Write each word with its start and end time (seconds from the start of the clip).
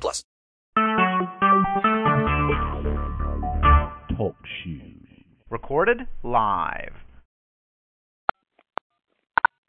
plus. 0.00 0.24
Talk 4.16 4.36
shoes. 4.62 5.24
Recorded 5.50 6.06
live. 6.22 6.94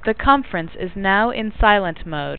The 0.05 0.13
conference 0.13 0.72
is 0.80 0.91
now 0.96 1.30
in 1.30 1.54
silent 1.59 2.05
mode. 2.05 2.38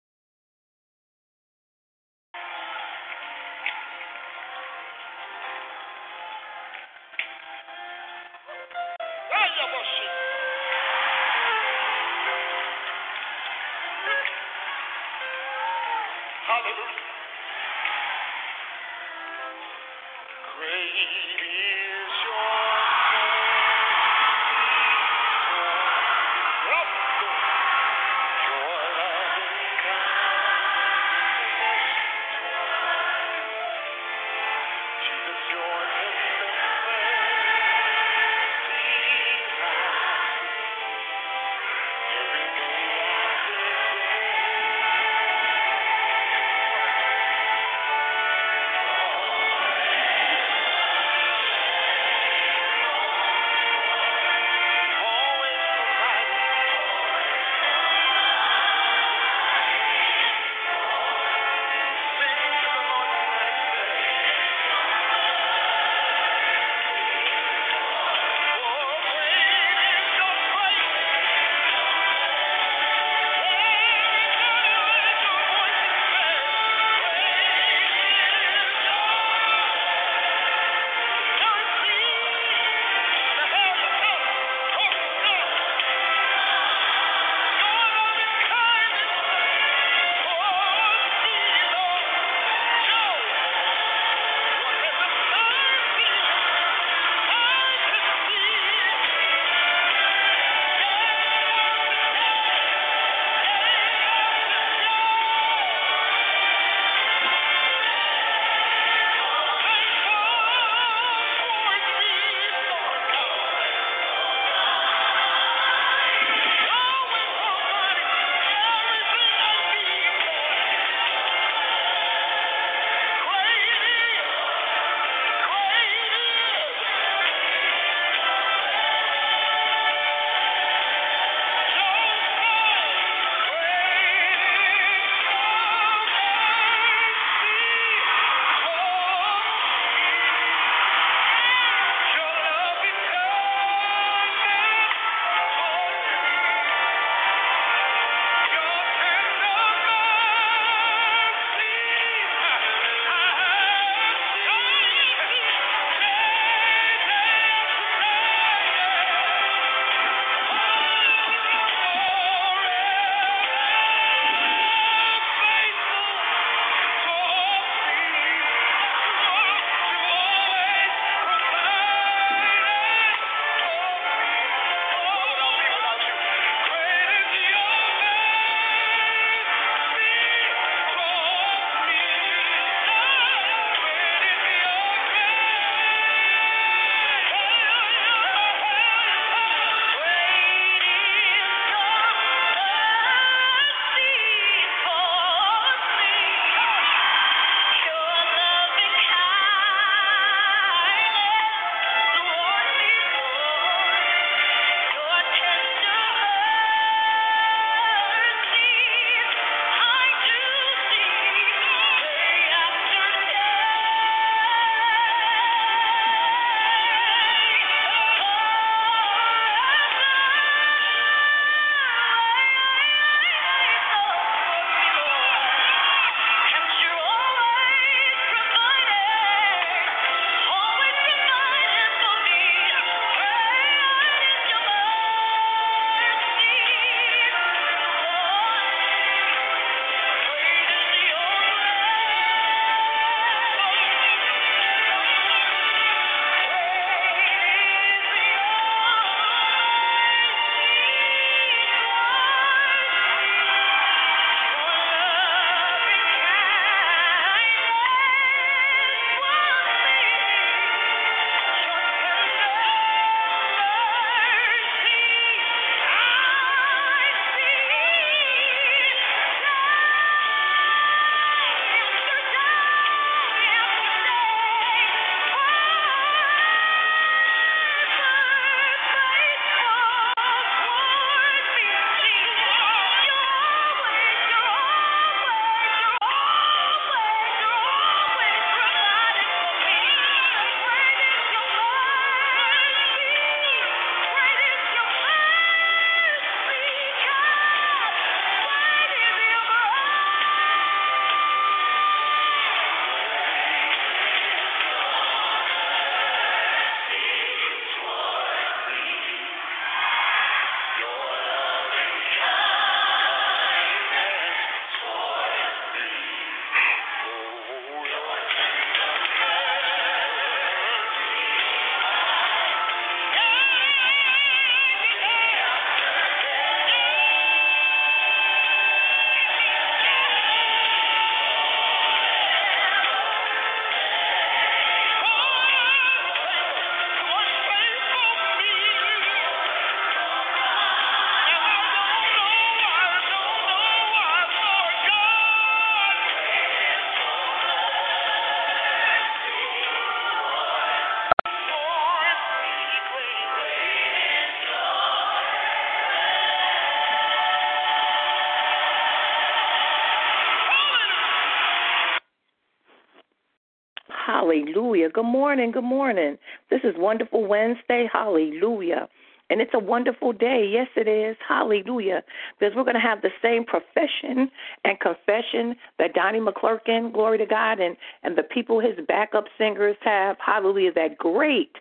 Hallelujah. 364.34 364.90
Good 364.90 365.04
morning. 365.04 365.52
Good 365.52 365.62
morning. 365.62 366.18
This 366.50 366.60
is 366.64 366.74
Wonderful 366.76 367.24
Wednesday. 367.24 367.88
Hallelujah. 367.92 368.88
And 369.30 369.40
it's 369.40 369.52
a 369.54 369.60
wonderful 369.60 370.12
day. 370.12 370.50
Yes, 370.52 370.66
it 370.74 370.88
is. 370.88 371.16
Hallelujah. 371.26 372.02
Because 372.38 372.54
we're 372.56 372.64
going 372.64 372.74
to 372.74 372.80
have 372.80 373.00
the 373.00 373.10
same 373.22 373.44
profession 373.44 374.28
and 374.64 374.80
confession 374.80 375.54
that 375.78 375.94
Donnie 375.94 376.18
McClurkin, 376.18 376.92
glory 376.92 377.18
to 377.18 377.26
God, 377.26 377.60
and, 377.60 377.76
and 378.02 378.18
the 378.18 378.24
people 378.24 378.58
his 378.58 378.74
backup 378.88 379.26
singers 379.38 379.76
have. 379.82 380.16
Hallelujah. 380.24 380.72
That 380.72 380.98
great 380.98 381.52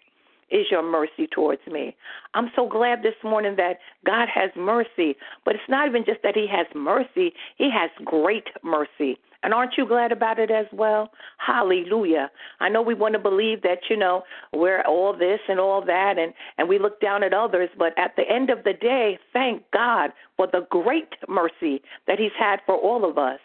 is 0.49 0.65
your 0.71 0.83
mercy 0.83 1.27
towards 1.27 1.61
me. 1.67 1.95
I'm 2.33 2.49
so 2.55 2.67
glad 2.67 3.03
this 3.03 3.15
morning 3.23 3.55
that 3.57 3.77
God 4.03 4.27
has 4.33 4.49
mercy. 4.57 5.15
But 5.45 5.53
it's 5.55 5.69
not 5.69 5.87
even 5.87 6.05
just 6.05 6.23
that 6.23 6.35
He 6.35 6.47
has 6.47 6.65
mercy, 6.73 7.33
He 7.55 7.69
has 7.69 7.91
great 8.03 8.47
mercy. 8.63 9.19
And 9.43 9.53
aren't 9.53 9.73
you 9.77 9.85
glad 9.87 10.11
about 10.11 10.39
it 10.39 10.49
as 10.49 10.65
well? 10.71 11.09
Hallelujah. 11.37 12.31
I 12.59 12.69
know 12.69 12.81
we 12.81 12.93
want 12.93 13.13
to 13.13 13.19
believe 13.19 13.61
that, 13.63 13.79
you 13.89 13.97
know, 13.97 14.23
we're 14.53 14.81
all 14.83 15.15
this 15.15 15.39
and 15.47 15.59
all 15.59 15.83
that 15.85 16.17
and, 16.17 16.33
and 16.57 16.67
we 16.67 16.79
look 16.79 16.99
down 17.01 17.23
at 17.23 17.33
others, 17.33 17.69
but 17.77 17.97
at 17.97 18.15
the 18.15 18.23
end 18.29 18.49
of 18.49 18.63
the 18.63 18.73
day, 18.73 19.19
thank 19.33 19.63
God 19.71 20.11
for 20.37 20.47
the 20.47 20.65
great 20.69 21.13
mercy 21.27 21.81
that 22.07 22.19
He's 22.19 22.31
had 22.39 22.59
for 22.65 22.75
all 22.75 23.07
of 23.09 23.17
us 23.17 23.39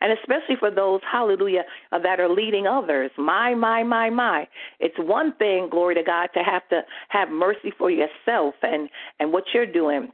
and 0.00 0.12
especially 0.12 0.56
for 0.58 0.70
those, 0.70 1.00
hallelujah, 1.10 1.62
uh, 1.92 1.98
that 1.98 2.20
are 2.20 2.28
leading 2.28 2.66
others. 2.66 3.10
My, 3.16 3.54
my, 3.54 3.82
my, 3.82 4.10
my. 4.10 4.46
It's 4.80 4.98
one 4.98 5.34
thing, 5.36 5.68
glory 5.70 5.94
to 5.94 6.02
God, 6.02 6.28
to 6.34 6.40
have 6.40 6.68
to 6.68 6.82
have 7.08 7.28
mercy 7.30 7.72
for 7.78 7.90
yourself 7.90 8.54
and 8.62 8.88
and 9.20 9.32
what 9.32 9.44
you're 9.52 9.70
doing. 9.70 10.10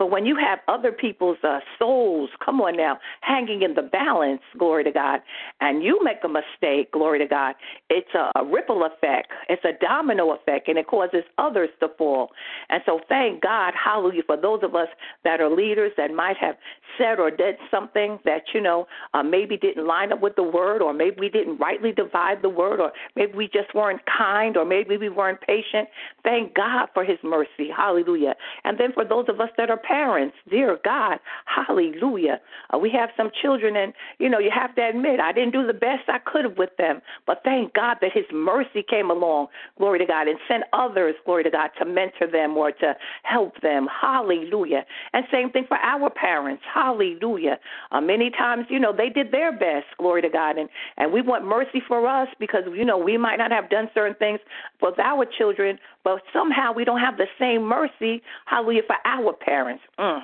But 0.00 0.10
when 0.10 0.24
you 0.24 0.34
have 0.36 0.60
other 0.66 0.92
people's 0.92 1.36
uh, 1.44 1.58
souls, 1.78 2.30
come 2.42 2.58
on 2.62 2.74
now, 2.74 2.98
hanging 3.20 3.60
in 3.60 3.74
the 3.74 3.82
balance, 3.82 4.40
glory 4.58 4.82
to 4.84 4.90
God, 4.90 5.20
and 5.60 5.84
you 5.84 6.00
make 6.02 6.24
a 6.24 6.28
mistake, 6.28 6.90
glory 6.90 7.18
to 7.18 7.26
God, 7.26 7.54
it's 7.90 8.08
a, 8.14 8.30
ripple 8.42 8.84
effect. 8.86 9.30
It's 9.50 9.62
a 9.66 9.72
domino 9.78 10.32
effect, 10.32 10.68
and 10.68 10.78
it 10.78 10.86
causes 10.86 11.22
others 11.36 11.68
to 11.80 11.88
fall. 11.98 12.30
And 12.70 12.82
so 12.86 13.00
thank 13.10 13.42
God, 13.42 13.74
hallelujah, 13.74 14.22
for 14.24 14.38
those 14.38 14.60
of 14.62 14.74
us 14.74 14.88
that 15.24 15.42
are 15.42 15.54
leaders 15.54 15.92
that 15.98 16.10
might 16.12 16.38
have 16.38 16.54
said 16.96 17.20
or 17.20 17.30
did 17.30 17.56
something 17.70 18.18
that, 18.24 18.44
you 18.54 18.62
know, 18.62 18.86
uh, 19.12 19.22
maybe 19.22 19.58
didn't 19.58 19.86
line 19.86 20.12
up 20.12 20.22
with 20.22 20.34
the 20.36 20.42
word, 20.42 20.80
or 20.80 20.94
maybe 20.94 21.16
we 21.20 21.28
didn't 21.28 21.58
rightly 21.58 21.92
divide 21.92 22.40
the 22.40 22.48
word, 22.48 22.80
or 22.80 22.90
maybe 23.16 23.32
we 23.34 23.46
just 23.48 23.74
weren't 23.74 24.00
kind, 24.06 24.56
or 24.56 24.64
maybe 24.64 24.96
we 24.96 25.10
weren't 25.10 25.42
patient. 25.42 25.86
Thank 26.24 26.54
God 26.54 26.88
for 26.94 27.04
his 27.04 27.18
mercy. 27.22 27.68
Hallelujah. 27.76 28.34
And 28.64 28.80
then 28.80 28.92
for 28.94 29.04
those 29.04 29.26
of 29.28 29.40
us 29.40 29.50
that 29.58 29.68
are 29.68 29.80
parents, 29.90 30.36
dear 30.48 30.78
God, 30.84 31.18
hallelujah. 31.46 32.40
Uh, 32.72 32.78
we 32.78 32.90
have 32.90 33.10
some 33.16 33.30
children, 33.42 33.74
and 33.76 33.92
you 34.18 34.28
know, 34.28 34.38
you 34.38 34.50
have 34.54 34.74
to 34.76 34.88
admit, 34.88 35.18
I 35.18 35.32
didn't 35.32 35.52
do 35.52 35.66
the 35.66 35.74
best 35.74 36.08
I 36.08 36.18
could 36.18 36.44
have 36.44 36.56
with 36.56 36.70
them, 36.78 37.00
but 37.26 37.40
thank 37.44 37.74
God 37.74 37.96
that 38.00 38.12
His 38.14 38.24
mercy 38.32 38.84
came 38.88 39.10
along, 39.10 39.48
glory 39.78 39.98
to 39.98 40.06
God, 40.06 40.28
and 40.28 40.38
sent 40.46 40.64
others, 40.72 41.16
glory 41.24 41.42
to 41.44 41.50
God, 41.50 41.70
to 41.78 41.84
mentor 41.84 42.30
them 42.30 42.56
or 42.56 42.70
to 42.70 42.94
help 43.24 43.60
them, 43.62 43.88
hallelujah. 44.00 44.84
And 45.12 45.24
same 45.32 45.50
thing 45.50 45.64
for 45.66 45.76
our 45.78 46.08
parents, 46.08 46.62
hallelujah. 46.72 47.58
Uh, 47.90 48.00
many 48.00 48.30
times, 48.30 48.66
you 48.68 48.78
know, 48.78 48.94
they 48.96 49.08
did 49.08 49.32
their 49.32 49.50
best, 49.50 49.86
glory 49.98 50.22
to 50.22 50.30
God, 50.30 50.56
and 50.56 50.68
and 50.98 51.12
we 51.12 51.20
want 51.20 51.44
mercy 51.44 51.82
for 51.88 52.06
us 52.06 52.28
because 52.38 52.62
you 52.74 52.84
know 52.84 52.96
we 52.96 53.16
might 53.16 53.36
not 53.36 53.50
have 53.50 53.68
done 53.68 53.88
certain 53.92 54.14
things 54.16 54.38
with 54.80 54.98
our 55.00 55.26
children, 55.38 55.78
but 56.04 56.22
somehow 56.32 56.72
we 56.72 56.84
don't 56.84 57.00
have 57.00 57.16
the 57.16 57.26
same 57.38 57.62
mercy, 57.62 58.22
hallelujah, 58.46 58.82
for 58.86 58.96
our 59.04 59.32
parents. 59.32 59.82
Mm. 59.98 60.22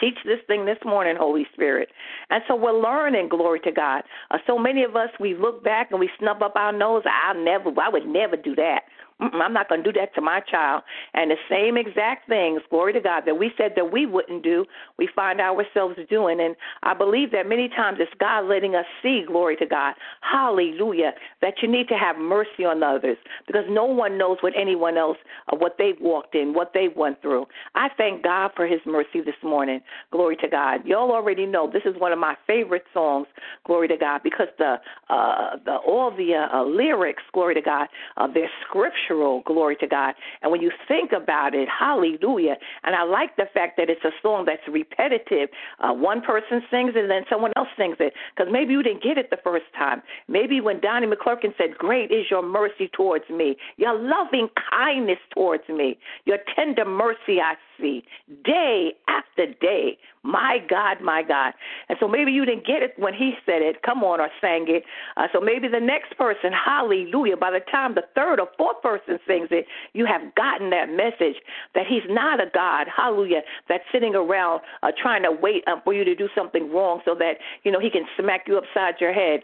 Teach 0.00 0.18
this 0.24 0.38
thing 0.46 0.64
this 0.64 0.78
morning, 0.84 1.16
Holy 1.18 1.46
Spirit. 1.52 1.88
And 2.30 2.42
so 2.46 2.54
we're 2.54 2.78
learning, 2.78 3.28
glory 3.28 3.58
to 3.60 3.72
God. 3.72 4.02
Uh, 4.30 4.38
so 4.46 4.56
many 4.56 4.84
of 4.84 4.94
us, 4.94 5.08
we 5.18 5.34
look 5.34 5.64
back 5.64 5.88
and 5.90 5.98
we 5.98 6.08
snub 6.18 6.42
up 6.42 6.54
our 6.54 6.72
nose. 6.72 7.02
I'll 7.04 7.42
never, 7.42 7.70
I 7.80 7.88
would 7.88 8.06
never 8.06 8.36
do 8.36 8.54
that. 8.54 8.82
I'm 9.20 9.52
not 9.52 9.68
going 9.68 9.82
to 9.82 9.92
do 9.92 9.98
that 9.98 10.14
to 10.14 10.20
my 10.20 10.40
child. 10.40 10.82
And 11.12 11.30
the 11.30 11.36
same 11.50 11.76
exact 11.76 12.28
things, 12.28 12.62
glory 12.70 12.92
to 12.92 13.00
God, 13.00 13.24
that 13.26 13.36
we 13.36 13.50
said 13.56 13.72
that 13.74 13.90
we 13.92 14.06
wouldn't 14.06 14.44
do, 14.44 14.64
we 14.96 15.08
find 15.14 15.40
ourselves 15.40 15.96
doing. 16.08 16.40
And 16.40 16.54
I 16.84 16.94
believe 16.94 17.32
that 17.32 17.48
many 17.48 17.68
times 17.68 17.98
it's 18.00 18.12
God 18.20 18.46
letting 18.46 18.76
us 18.76 18.84
see, 19.02 19.24
glory 19.26 19.56
to 19.56 19.66
God, 19.66 19.94
hallelujah, 20.20 21.12
that 21.42 21.54
you 21.62 21.68
need 21.68 21.88
to 21.88 21.94
have 21.94 22.16
mercy 22.16 22.64
on 22.64 22.82
others 22.82 23.16
because 23.46 23.64
no 23.68 23.84
one 23.84 24.18
knows 24.18 24.38
what 24.40 24.52
anyone 24.56 24.96
else, 24.96 25.18
uh, 25.52 25.56
what 25.56 25.76
they've 25.78 26.00
walked 26.00 26.36
in, 26.36 26.54
what 26.54 26.70
they 26.72 26.88
went 26.94 27.20
through. 27.20 27.46
I 27.74 27.88
thank 27.96 28.22
God 28.22 28.52
for 28.54 28.66
his 28.66 28.80
mercy 28.86 29.20
this 29.24 29.34
morning. 29.42 29.80
Glory 30.12 30.36
to 30.36 30.48
God. 30.48 30.86
Y'all 30.86 31.10
already 31.10 31.46
know 31.46 31.68
this 31.70 31.82
is 31.84 32.00
one 32.00 32.12
of 32.12 32.18
my 32.20 32.36
favorite 32.46 32.84
songs, 32.94 33.26
glory 33.66 33.88
to 33.88 33.96
God, 33.96 34.20
because 34.22 34.48
the, 34.58 34.76
uh, 35.10 35.56
the 35.64 35.76
all 35.76 36.10
the 36.10 36.34
uh, 36.34 36.64
lyrics, 36.64 37.22
glory 37.32 37.54
to 37.54 37.62
God, 37.62 37.88
uh, 38.16 38.28
they're 38.32 38.50
scripture 38.68 39.07
scriptural, 39.08 39.42
glory 39.44 39.76
to 39.76 39.86
God. 39.86 40.14
And 40.42 40.52
when 40.52 40.60
you 40.60 40.70
think 40.86 41.12
about 41.12 41.54
it, 41.54 41.68
hallelujah. 41.68 42.56
And 42.84 42.94
I 42.94 43.04
like 43.04 43.36
the 43.36 43.46
fact 43.52 43.76
that 43.76 43.88
it's 43.90 44.04
a 44.04 44.10
song 44.22 44.44
that's 44.46 44.62
repetitive. 44.68 45.48
Uh, 45.80 45.92
one 45.92 46.20
person 46.20 46.62
sings 46.70 46.92
it 46.94 47.02
and 47.02 47.10
then 47.10 47.24
someone 47.30 47.52
else 47.56 47.68
sings 47.76 47.96
it. 48.00 48.12
Because 48.36 48.52
maybe 48.52 48.72
you 48.72 48.82
didn't 48.82 49.02
get 49.02 49.18
it 49.18 49.30
the 49.30 49.38
first 49.42 49.66
time. 49.76 50.02
Maybe 50.28 50.60
when 50.60 50.80
Donnie 50.80 51.06
McClurkin 51.06 51.56
said, 51.56 51.76
Great 51.78 52.10
is 52.10 52.26
your 52.30 52.42
mercy 52.42 52.90
towards 52.92 53.28
me, 53.30 53.56
your 53.76 53.98
loving 53.98 54.48
kindness 54.70 55.18
towards 55.34 55.68
me, 55.68 55.98
your 56.24 56.38
tender 56.54 56.84
mercy 56.84 57.40
I 57.42 57.54
see 57.80 58.04
day 58.44 58.92
after 59.08 59.46
day. 59.60 59.98
My 60.22 60.58
God, 60.68 61.00
my 61.00 61.22
God. 61.22 61.54
And 61.88 61.96
so 62.00 62.08
maybe 62.08 62.32
you 62.32 62.44
didn't 62.44 62.66
get 62.66 62.82
it 62.82 62.92
when 62.96 63.14
he 63.14 63.34
said 63.46 63.62
it, 63.62 63.82
come 63.82 64.04
on, 64.04 64.20
or 64.20 64.28
sang 64.40 64.66
it. 64.68 64.84
Uh, 65.16 65.28
so 65.32 65.40
maybe 65.40 65.68
the 65.68 65.80
next 65.80 66.16
person, 66.18 66.52
hallelujah, 66.52 67.36
by 67.36 67.50
the 67.50 67.60
time 67.70 67.94
the 67.94 68.04
third 68.14 68.40
or 68.40 68.48
fourth 68.56 68.82
person 68.82 69.18
sings 69.26 69.48
it, 69.50 69.66
you 69.94 70.06
have 70.06 70.34
gotten 70.34 70.70
that 70.70 70.90
message 70.90 71.36
that 71.74 71.86
he's 71.86 72.02
not 72.08 72.40
a 72.40 72.50
God, 72.52 72.86
hallelujah, 72.94 73.42
that's 73.68 73.84
sitting 73.92 74.14
around 74.14 74.60
uh, 74.82 74.90
trying 75.00 75.22
to 75.22 75.32
wait 75.32 75.62
uh, 75.66 75.76
for 75.84 75.94
you 75.94 76.04
to 76.04 76.14
do 76.14 76.28
something 76.36 76.72
wrong 76.72 77.00
so 77.04 77.14
that, 77.14 77.34
you 77.62 77.72
know, 77.72 77.80
he 77.80 77.90
can 77.90 78.04
smack 78.18 78.42
you 78.46 78.58
upside 78.58 79.00
your 79.00 79.12
head 79.12 79.40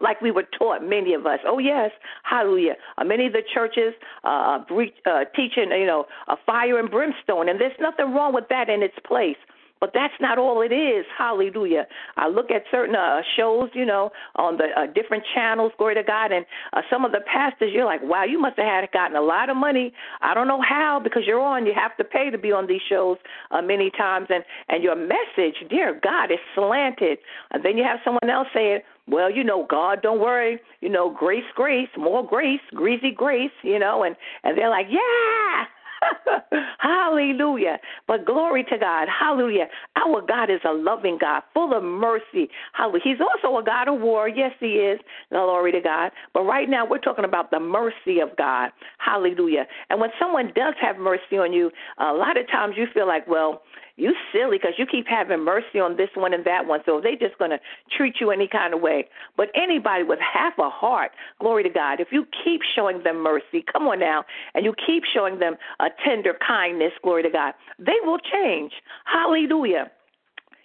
like 0.00 0.20
we 0.20 0.30
were 0.30 0.46
taught, 0.58 0.82
many 0.82 1.14
of 1.14 1.26
us. 1.26 1.40
Oh 1.46 1.58
yes, 1.58 1.90
hallelujah. 2.22 2.74
Uh, 2.96 3.04
many 3.04 3.26
of 3.26 3.32
the 3.32 3.42
churches 3.54 3.94
uh, 4.24 4.58
bre- 4.68 4.96
uh, 5.06 5.24
teaching, 5.34 5.70
you 5.70 5.86
know, 5.86 6.06
a 6.28 6.36
fire 6.46 6.78
and 6.78 6.90
brimstone, 6.90 7.48
and 7.48 7.60
there's 7.60 7.72
nothing 7.80 8.14
wrong 8.14 8.34
with 8.34 8.48
that 8.50 8.68
in 8.68 8.82
its 8.82 8.96
place. 9.06 9.36
But 9.80 9.90
that's 9.94 10.14
not 10.20 10.38
all 10.38 10.60
it 10.62 10.72
is. 10.74 11.06
Hallelujah. 11.16 11.86
I 12.16 12.28
look 12.28 12.50
at 12.50 12.64
certain 12.68 12.96
uh, 12.96 13.20
shows, 13.36 13.70
you 13.74 13.86
know, 13.86 14.10
on 14.34 14.56
the 14.56 14.64
uh, 14.76 14.86
different 14.92 15.22
channels, 15.34 15.70
glory 15.78 15.94
to 15.94 16.02
God, 16.02 16.32
and 16.32 16.44
uh, 16.72 16.82
some 16.90 17.04
of 17.04 17.12
the 17.12 17.20
pastors, 17.32 17.70
you're 17.72 17.84
like, 17.84 18.02
wow, 18.02 18.24
you 18.24 18.40
must 18.40 18.58
have 18.58 18.66
had 18.66 18.90
gotten 18.92 19.16
a 19.16 19.20
lot 19.20 19.50
of 19.50 19.56
money. 19.56 19.92
I 20.20 20.34
don't 20.34 20.48
know 20.48 20.60
how 20.60 21.00
because 21.02 21.22
you're 21.26 21.40
on. 21.40 21.64
You 21.64 21.74
have 21.76 21.96
to 21.98 22.04
pay 22.04 22.28
to 22.30 22.38
be 22.38 22.50
on 22.50 22.66
these 22.66 22.80
shows 22.88 23.18
uh, 23.52 23.62
many 23.62 23.90
times, 23.90 24.26
and 24.30 24.42
and 24.68 24.82
your 24.82 24.96
message, 24.96 25.54
dear 25.70 25.98
God, 26.02 26.32
is 26.32 26.38
slanted. 26.56 27.18
And 27.52 27.64
then 27.64 27.78
you 27.78 27.84
have 27.84 28.00
someone 28.04 28.28
else 28.28 28.48
saying, 28.52 28.80
well, 29.08 29.30
you 29.30 29.42
know, 29.44 29.66
God, 29.68 30.02
don't 30.02 30.20
worry, 30.20 30.60
you 30.80 30.88
know, 30.88 31.10
grace, 31.10 31.44
grace, 31.54 31.88
more 31.96 32.26
grace, 32.26 32.60
greasy 32.74 33.10
grace, 33.10 33.50
you 33.62 33.78
know, 33.78 34.02
and 34.02 34.16
and 34.44 34.56
they're 34.56 34.70
like, 34.70 34.86
yeah. 34.90 35.64
Hallelujah. 36.78 37.78
But 38.06 38.24
glory 38.24 38.64
to 38.64 38.78
God. 38.78 39.08
Hallelujah. 39.08 39.66
Our 39.96 40.22
God 40.22 40.50
is 40.50 40.60
a 40.64 40.72
loving 40.72 41.18
God, 41.20 41.42
full 41.54 41.76
of 41.76 41.82
mercy. 41.82 42.48
Hallelujah. 42.72 43.02
He's 43.04 43.20
also 43.20 43.58
a 43.58 43.64
God 43.64 43.88
of 43.88 44.00
war. 44.00 44.28
Yes, 44.28 44.52
He 44.60 44.74
is. 44.74 45.00
Glory 45.30 45.72
to 45.72 45.80
God. 45.80 46.12
But 46.34 46.42
right 46.42 46.68
now, 46.68 46.86
we're 46.86 46.98
talking 46.98 47.24
about 47.24 47.50
the 47.50 47.60
mercy 47.60 48.20
of 48.20 48.36
God. 48.36 48.70
Hallelujah. 48.98 49.66
And 49.90 50.00
when 50.00 50.10
someone 50.20 50.52
does 50.54 50.74
have 50.80 50.98
mercy 50.98 51.36
on 51.38 51.52
you, 51.52 51.70
a 51.98 52.12
lot 52.12 52.36
of 52.36 52.48
times 52.48 52.74
you 52.76 52.86
feel 52.94 53.06
like, 53.06 53.26
well, 53.26 53.62
you 53.98 54.14
silly 54.32 54.58
because 54.58 54.74
you 54.78 54.86
keep 54.86 55.06
having 55.08 55.44
mercy 55.44 55.80
on 55.80 55.96
this 55.96 56.08
one 56.14 56.32
and 56.32 56.44
that 56.44 56.66
one. 56.66 56.80
So 56.86 57.00
they're 57.02 57.16
just 57.16 57.38
going 57.38 57.50
to 57.50 57.58
treat 57.96 58.14
you 58.20 58.30
any 58.30 58.48
kind 58.48 58.72
of 58.72 58.80
way. 58.80 59.08
But 59.36 59.48
anybody 59.54 60.04
with 60.04 60.20
half 60.20 60.54
a 60.58 60.70
heart, 60.70 61.10
glory 61.40 61.64
to 61.64 61.68
God, 61.70 62.00
if 62.00 62.08
you 62.12 62.26
keep 62.44 62.62
showing 62.74 63.02
them 63.02 63.22
mercy, 63.22 63.64
come 63.70 63.88
on 63.88 63.98
now, 63.98 64.24
and 64.54 64.64
you 64.64 64.72
keep 64.86 65.02
showing 65.12 65.40
them 65.40 65.56
a 65.80 65.88
tender 66.04 66.34
kindness, 66.46 66.92
glory 67.02 67.24
to 67.24 67.30
God, 67.30 67.54
they 67.78 67.98
will 68.04 68.18
change. 68.18 68.72
Hallelujah. 69.04 69.90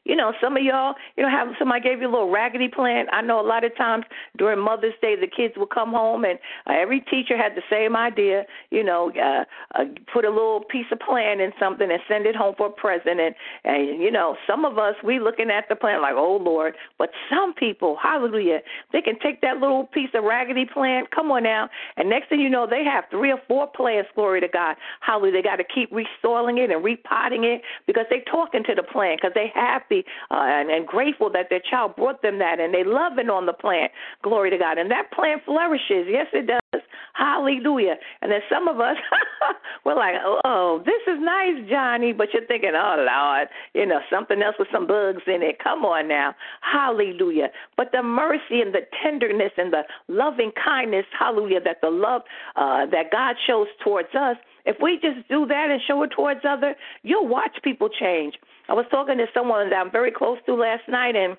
You 0.05 0.17
know, 0.17 0.33
some 0.41 0.57
of 0.57 0.63
y'all, 0.63 0.95
you 1.15 1.23
know, 1.23 1.29
have 1.29 1.47
somebody 1.57 1.81
gave 1.81 2.01
you 2.01 2.09
a 2.09 2.11
little 2.11 2.29
raggedy 2.29 2.67
plan. 2.67 3.05
I 3.13 3.21
know 3.21 3.39
a 3.39 3.47
lot 3.47 3.63
of 3.63 3.75
times 3.77 4.03
during 4.37 4.59
Mother's 4.59 4.93
Day, 5.01 5.15
the 5.15 5.27
kids 5.27 5.53
will 5.55 5.67
come 5.67 5.91
home, 5.91 6.25
and 6.25 6.37
uh, 6.67 6.73
every 6.73 6.99
teacher 6.99 7.37
had 7.37 7.53
the 7.55 7.61
same 7.69 7.95
idea. 7.95 8.43
You 8.69 8.83
know, 8.83 9.11
uh, 9.15 9.45
uh, 9.79 9.85
put 10.11 10.25
a 10.25 10.29
little 10.29 10.61
piece 10.69 10.87
of 10.91 10.99
plan 10.99 11.39
in 11.39 11.53
something 11.57 11.89
and 11.89 12.01
send 12.07 12.25
it 12.25 12.35
home 12.35 12.55
for 12.57 12.67
a 12.67 12.71
present. 12.71 13.21
And 13.21 13.33
and 13.63 14.01
you 14.01 14.11
know, 14.11 14.35
some 14.45 14.65
of 14.65 14.77
us 14.77 14.95
we 15.03 15.19
looking 15.19 15.49
at 15.49 15.69
the 15.69 15.75
plan 15.75 16.01
like, 16.01 16.15
oh 16.15 16.35
Lord, 16.35 16.75
but 16.97 17.09
some 17.29 17.53
people, 17.53 17.97
Hallelujah, 18.01 18.59
they 18.91 19.01
can 19.01 19.17
take 19.19 19.39
that 19.41 19.57
little 19.57 19.85
piece 19.85 20.09
of 20.13 20.25
raggedy 20.25 20.65
plan. 20.65 21.05
Come 21.15 21.31
on 21.31 21.43
now, 21.43 21.69
and 21.95 22.09
next 22.09 22.27
thing 22.27 22.41
you 22.41 22.49
know, 22.49 22.67
they 22.69 22.83
have 22.83 23.05
three 23.09 23.31
or 23.31 23.39
four 23.47 23.67
plans. 23.67 24.07
Glory 24.15 24.41
to 24.41 24.49
God, 24.49 24.75
Hallelujah. 24.99 25.31
They 25.31 25.41
got 25.41 25.57
to 25.57 25.63
keep 25.63 25.89
resoiling 25.93 26.57
it 26.57 26.71
and 26.71 26.83
repotting 26.83 27.45
it 27.45 27.61
because 27.87 28.05
they 28.09 28.21
talking 28.29 28.63
to 28.65 28.75
the 28.75 28.83
plan 28.83 29.15
because 29.15 29.33
they 29.33 29.49
have 29.55 29.81
happy 29.93 30.05
uh, 30.31 30.43
and, 30.45 30.69
and 30.69 30.87
grateful 30.87 31.29
that 31.31 31.47
their 31.49 31.61
child 31.69 31.95
brought 31.95 32.21
them 32.21 32.39
that, 32.39 32.59
and 32.59 32.73
they 32.73 32.83
loving 32.83 33.29
on 33.29 33.45
the 33.45 33.53
plant. 33.53 33.91
Glory 34.21 34.49
to 34.49 34.57
God, 34.57 34.77
and 34.77 34.89
that 34.91 35.11
plant 35.11 35.41
flourishes. 35.45 36.07
Yes, 36.09 36.27
it 36.33 36.47
does. 36.47 36.81
Hallelujah. 37.13 37.95
And 38.21 38.31
then 38.31 38.39
some 38.51 38.67
of 38.67 38.79
us, 38.79 38.97
we're 39.85 39.95
like, 39.95 40.15
oh, 40.45 40.81
this 40.83 41.01
is 41.07 41.19
nice, 41.21 41.69
Johnny, 41.69 42.11
but 42.11 42.29
you're 42.33 42.45
thinking, 42.47 42.71
oh 42.75 43.05
Lord, 43.07 43.47
you 43.75 43.85
know, 43.85 43.99
something 44.11 44.41
else 44.41 44.55
with 44.57 44.67
some 44.71 44.87
bugs 44.87 45.21
in 45.27 45.43
it. 45.43 45.59
Come 45.63 45.85
on 45.85 46.07
now, 46.07 46.33
Hallelujah. 46.61 47.49
But 47.77 47.91
the 47.91 48.01
mercy 48.01 48.61
and 48.61 48.73
the 48.73 48.81
tenderness 49.03 49.51
and 49.57 49.71
the 49.71 49.83
loving 50.07 50.51
kindness, 50.63 51.05
Hallelujah, 51.17 51.61
that 51.65 51.81
the 51.81 51.91
love 51.91 52.23
uh, 52.55 52.87
that 52.87 53.11
God 53.11 53.35
shows 53.45 53.67
towards 53.83 54.09
us 54.15 54.37
if 54.65 54.77
we 54.81 54.99
just 55.01 55.27
do 55.29 55.45
that 55.47 55.69
and 55.69 55.81
show 55.87 56.03
it 56.03 56.11
towards 56.15 56.41
other, 56.47 56.75
you'll 57.03 57.27
watch 57.27 57.57
people 57.63 57.89
change. 57.89 58.35
I 58.69 58.73
was 58.73 58.85
talking 58.91 59.17
to 59.17 59.25
someone 59.33 59.69
that 59.69 59.75
I'm 59.75 59.91
very 59.91 60.11
close 60.11 60.37
to 60.45 60.55
last 60.55 60.83
night, 60.87 61.15
and 61.15 61.37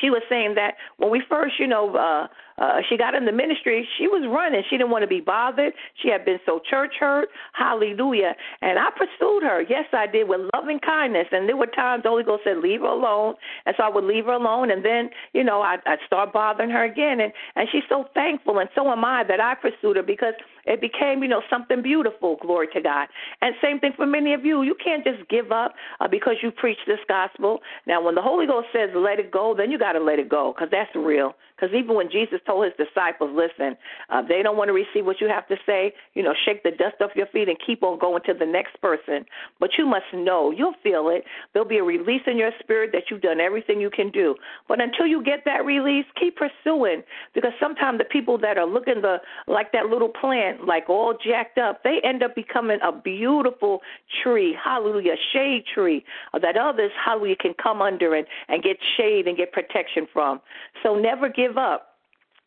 she 0.00 0.10
was 0.10 0.22
saying 0.28 0.54
that 0.56 0.74
when 0.98 1.10
we 1.10 1.22
first, 1.28 1.54
you 1.58 1.66
know, 1.66 1.94
uh, 1.96 2.26
uh, 2.62 2.80
she 2.88 2.96
got 2.96 3.14
in 3.14 3.24
the 3.24 3.32
ministry, 3.32 3.86
she 3.98 4.08
was 4.08 4.26
running. 4.28 4.62
She 4.68 4.76
didn't 4.76 4.90
want 4.90 5.02
to 5.02 5.08
be 5.08 5.20
bothered. 5.20 5.72
She 6.02 6.08
had 6.08 6.24
been 6.24 6.38
so 6.46 6.60
church 6.68 6.94
hurt. 6.98 7.28
Hallelujah. 7.52 8.34
And 8.62 8.78
I 8.78 8.88
pursued 8.90 9.42
her. 9.42 9.62
Yes, 9.68 9.84
I 9.92 10.06
did 10.06 10.28
with 10.28 10.40
loving 10.54 10.80
kindness. 10.80 11.26
And 11.32 11.48
there 11.48 11.56
were 11.56 11.66
times 11.66 12.02
the 12.02 12.08
Holy 12.08 12.24
Ghost 12.24 12.44
said, 12.44 12.58
leave 12.58 12.80
her 12.80 12.86
alone. 12.86 13.34
And 13.66 13.74
so 13.76 13.84
I 13.84 13.88
would 13.88 14.04
leave 14.04 14.24
her 14.24 14.32
alone. 14.32 14.70
And 14.70 14.84
then, 14.84 15.10
you 15.32 15.44
know, 15.44 15.60
I'd, 15.60 15.80
I'd 15.86 15.98
start 16.06 16.32
bothering 16.32 16.70
her 16.70 16.84
again. 16.84 17.20
And, 17.20 17.32
and 17.56 17.68
she's 17.70 17.84
so 17.88 18.06
thankful. 18.14 18.58
And 18.58 18.70
so 18.74 18.90
am 18.90 19.04
I 19.04 19.24
that 19.24 19.40
I 19.40 19.54
pursued 19.54 19.96
her 19.96 20.02
because 20.02 20.34
it 20.66 20.80
became, 20.80 21.22
you 21.22 21.28
know, 21.28 21.42
something 21.48 21.82
beautiful. 21.82 22.36
Glory 22.40 22.68
to 22.74 22.80
God. 22.80 23.08
And 23.40 23.54
same 23.62 23.78
thing 23.78 23.92
for 23.96 24.06
many 24.06 24.34
of 24.34 24.44
you. 24.44 24.62
You 24.62 24.74
can't 24.82 25.04
just 25.04 25.28
give 25.28 25.52
up 25.52 25.74
uh, 26.00 26.08
because 26.08 26.36
you 26.42 26.50
preach 26.50 26.78
this 26.86 26.98
gospel. 27.08 27.60
Now, 27.86 28.02
when 28.02 28.14
the 28.14 28.22
Holy 28.22 28.46
Ghost 28.46 28.68
says 28.72 28.90
let 28.94 29.18
it 29.18 29.30
go, 29.30 29.54
then 29.56 29.70
you 29.70 29.78
got 29.78 29.92
to 29.92 30.00
let 30.00 30.18
it 30.18 30.28
go 30.28 30.52
because 30.54 30.68
that's 30.70 30.94
real. 30.94 31.34
Because 31.56 31.74
even 31.74 31.96
when 31.96 32.10
Jesus 32.10 32.40
told 32.46 32.64
his 32.64 32.74
disciples, 32.76 33.30
listen, 33.34 33.76
uh, 34.10 34.20
they 34.20 34.42
don't 34.42 34.56
want 34.56 34.68
to 34.68 34.74
receive 34.74 35.06
what 35.06 35.20
you 35.20 35.28
have 35.28 35.48
to 35.48 35.56
say, 35.64 35.94
you 36.14 36.22
know, 36.22 36.34
shake 36.44 36.62
the 36.62 36.70
dust 36.70 36.96
off 37.00 37.12
your 37.14 37.26
feet 37.28 37.48
and 37.48 37.56
keep 37.64 37.82
on 37.82 37.98
going 37.98 38.22
to 38.26 38.34
the 38.34 38.44
next 38.44 38.80
person. 38.82 39.24
But 39.58 39.70
you 39.78 39.86
must 39.86 40.04
know, 40.12 40.50
you'll 40.50 40.74
feel 40.82 41.08
it. 41.08 41.24
There'll 41.52 41.68
be 41.68 41.78
a 41.78 41.84
release 41.84 42.22
in 42.26 42.36
your 42.36 42.50
spirit 42.60 42.90
that 42.92 43.04
you've 43.10 43.22
done 43.22 43.40
everything 43.40 43.80
you 43.80 43.90
can 43.90 44.10
do. 44.10 44.34
But 44.68 44.80
until 44.80 45.06
you 45.06 45.24
get 45.24 45.44
that 45.46 45.64
release, 45.64 46.04
keep 46.18 46.36
pursuing. 46.36 47.02
Because 47.34 47.52
sometimes 47.58 47.98
the 47.98 48.04
people 48.04 48.36
that 48.38 48.58
are 48.58 48.66
looking 48.66 49.00
the 49.00 49.18
like 49.46 49.72
that 49.72 49.86
little 49.86 50.08
plant, 50.08 50.66
like 50.66 50.88
all 50.88 51.14
jacked 51.24 51.58
up, 51.58 51.82
they 51.84 52.00
end 52.04 52.22
up 52.22 52.34
becoming 52.34 52.78
a 52.82 52.92
beautiful 52.92 53.80
tree, 54.22 54.56
hallelujah, 54.62 55.14
shade 55.32 55.64
tree 55.72 56.04
uh, 56.34 56.38
that 56.38 56.56
others, 56.56 56.90
hallelujah, 57.02 57.36
can 57.36 57.54
come 57.62 57.80
under 57.80 58.14
and, 58.14 58.26
and 58.48 58.62
get 58.62 58.76
shade 58.96 59.26
and 59.26 59.36
get 59.36 59.52
protection 59.52 60.06
from. 60.12 60.40
So 60.82 60.96
never 60.96 61.28
give 61.28 61.45
up. 61.56 61.95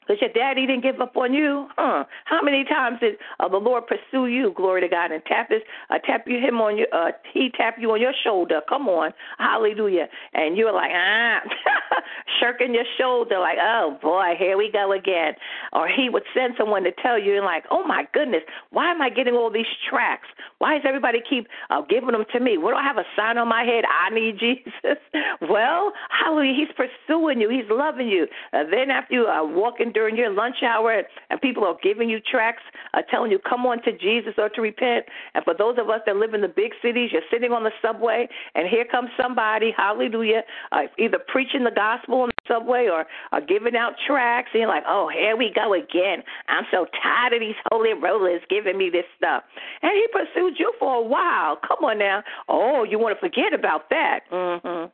Because 0.09 0.21
your 0.21 0.33
daddy 0.33 0.65
didn't 0.65 0.81
give 0.81 0.99
up 1.01 1.15
on 1.15 1.35
you, 1.35 1.67
huh? 1.77 2.03
How 2.25 2.41
many 2.41 2.63
times 2.63 2.99
did 2.99 3.17
uh, 3.39 3.47
the 3.47 3.57
Lord 3.57 3.83
pursue 3.85 4.25
you, 4.25 4.51
glory 4.57 4.81
to 4.81 4.87
God, 4.87 5.11
and 5.11 5.23
tap 5.25 5.51
his, 5.51 5.61
uh, 5.91 5.99
tap 6.03 6.23
you 6.25 6.39
him 6.39 6.59
on 6.59 6.79
your, 6.79 6.87
uh, 6.91 7.11
he 7.31 7.51
tap 7.55 7.75
you 7.79 7.91
on 7.91 8.01
your 8.01 8.13
shoulder? 8.23 8.61
Come 8.67 8.89
on, 8.89 9.13
hallelujah! 9.37 10.07
And 10.33 10.57
you're 10.57 10.73
like, 10.73 10.89
ah, 10.91 11.41
shirking 12.39 12.73
your 12.73 12.85
shoulder, 12.97 13.37
like, 13.37 13.59
oh 13.61 13.99
boy, 14.01 14.33
here 14.35 14.57
we 14.57 14.71
go 14.71 14.93
again. 14.93 15.33
Or 15.73 15.87
he 15.87 16.09
would 16.09 16.23
send 16.33 16.55
someone 16.57 16.81
to 16.85 16.91
tell 17.03 17.19
you, 17.19 17.35
and 17.35 17.45
like, 17.45 17.65
oh 17.69 17.83
my 17.83 18.07
goodness, 18.11 18.41
why 18.71 18.89
am 18.89 19.03
I 19.03 19.11
getting 19.11 19.35
all 19.35 19.51
these 19.51 19.69
tracts? 19.87 20.29
Why 20.57 20.73
does 20.73 20.85
everybody 20.87 21.19
keep 21.29 21.47
uh, 21.69 21.81
giving 21.87 22.13
them 22.13 22.25
to 22.33 22.39
me? 22.39 22.57
What 22.57 22.71
do 22.71 22.77
I 22.77 22.83
have 22.83 22.97
a 22.97 23.05
sign 23.15 23.37
on 23.37 23.47
my 23.47 23.63
head? 23.63 23.83
I 23.85 24.09
need 24.11 24.39
Jesus. 24.39 24.97
well, 25.49 25.93
hallelujah, 26.09 26.65
he's 26.65 26.75
pursuing 26.75 27.39
you, 27.39 27.49
he's 27.51 27.69
loving 27.69 28.07
you. 28.07 28.25
Uh, 28.53 28.63
then 28.71 28.89
after 28.89 29.13
you 29.13 29.25
are 29.25 29.45
walking 29.45 29.93
during 29.99 30.15
your 30.15 30.31
lunch 30.31 30.63
hour 30.63 31.03
and 31.29 31.41
people 31.41 31.65
are 31.65 31.75
giving 31.83 32.09
you 32.09 32.21
tracts, 32.21 32.63
uh, 32.93 33.01
telling 33.11 33.29
you, 33.29 33.37
come 33.37 33.65
on 33.65 33.83
to 33.83 33.91
Jesus 33.91 34.33
or 34.37 34.47
to 34.47 34.61
repent. 34.61 35.03
And 35.33 35.43
for 35.43 35.53
those 35.53 35.77
of 35.77 35.89
us 35.89 35.99
that 36.05 36.15
live 36.15 36.33
in 36.33 36.39
the 36.39 36.47
big 36.47 36.71
cities, 36.81 37.09
you're 37.11 37.27
sitting 37.29 37.51
on 37.51 37.65
the 37.65 37.71
subway 37.81 38.29
and 38.55 38.65
here 38.65 38.85
comes 38.85 39.09
somebody, 39.21 39.73
hallelujah, 39.75 40.43
uh, 40.71 40.83
either 40.97 41.19
preaching 41.27 41.65
the 41.65 41.75
gospel 41.75 42.21
on 42.21 42.29
the 42.29 42.43
subway 42.47 42.87
or, 42.87 43.05
or 43.33 43.41
giving 43.41 43.75
out 43.75 43.95
tracts. 44.07 44.51
And 44.53 44.61
you're 44.61 44.69
like, 44.69 44.83
oh, 44.87 45.09
here 45.13 45.35
we 45.35 45.51
go 45.53 45.73
again. 45.73 46.23
I'm 46.47 46.63
so 46.71 46.85
tired 47.03 47.33
of 47.33 47.41
these 47.41 47.59
holy 47.69 47.91
rollers 47.91 48.41
giving 48.49 48.77
me 48.77 48.89
this 48.89 49.05
stuff. 49.17 49.43
And 49.81 49.91
he 49.91 50.07
pursued 50.13 50.55
you 50.57 50.71
for 50.79 50.95
a 50.95 51.03
while. 51.03 51.57
Come 51.67 51.83
on 51.83 51.99
now. 51.99 52.23
Oh, 52.47 52.85
you 52.89 52.97
want 52.99 53.17
to 53.17 53.19
forget 53.19 53.53
about 53.53 53.89
that. 53.89 54.21
Mm-hmm. 54.31 54.85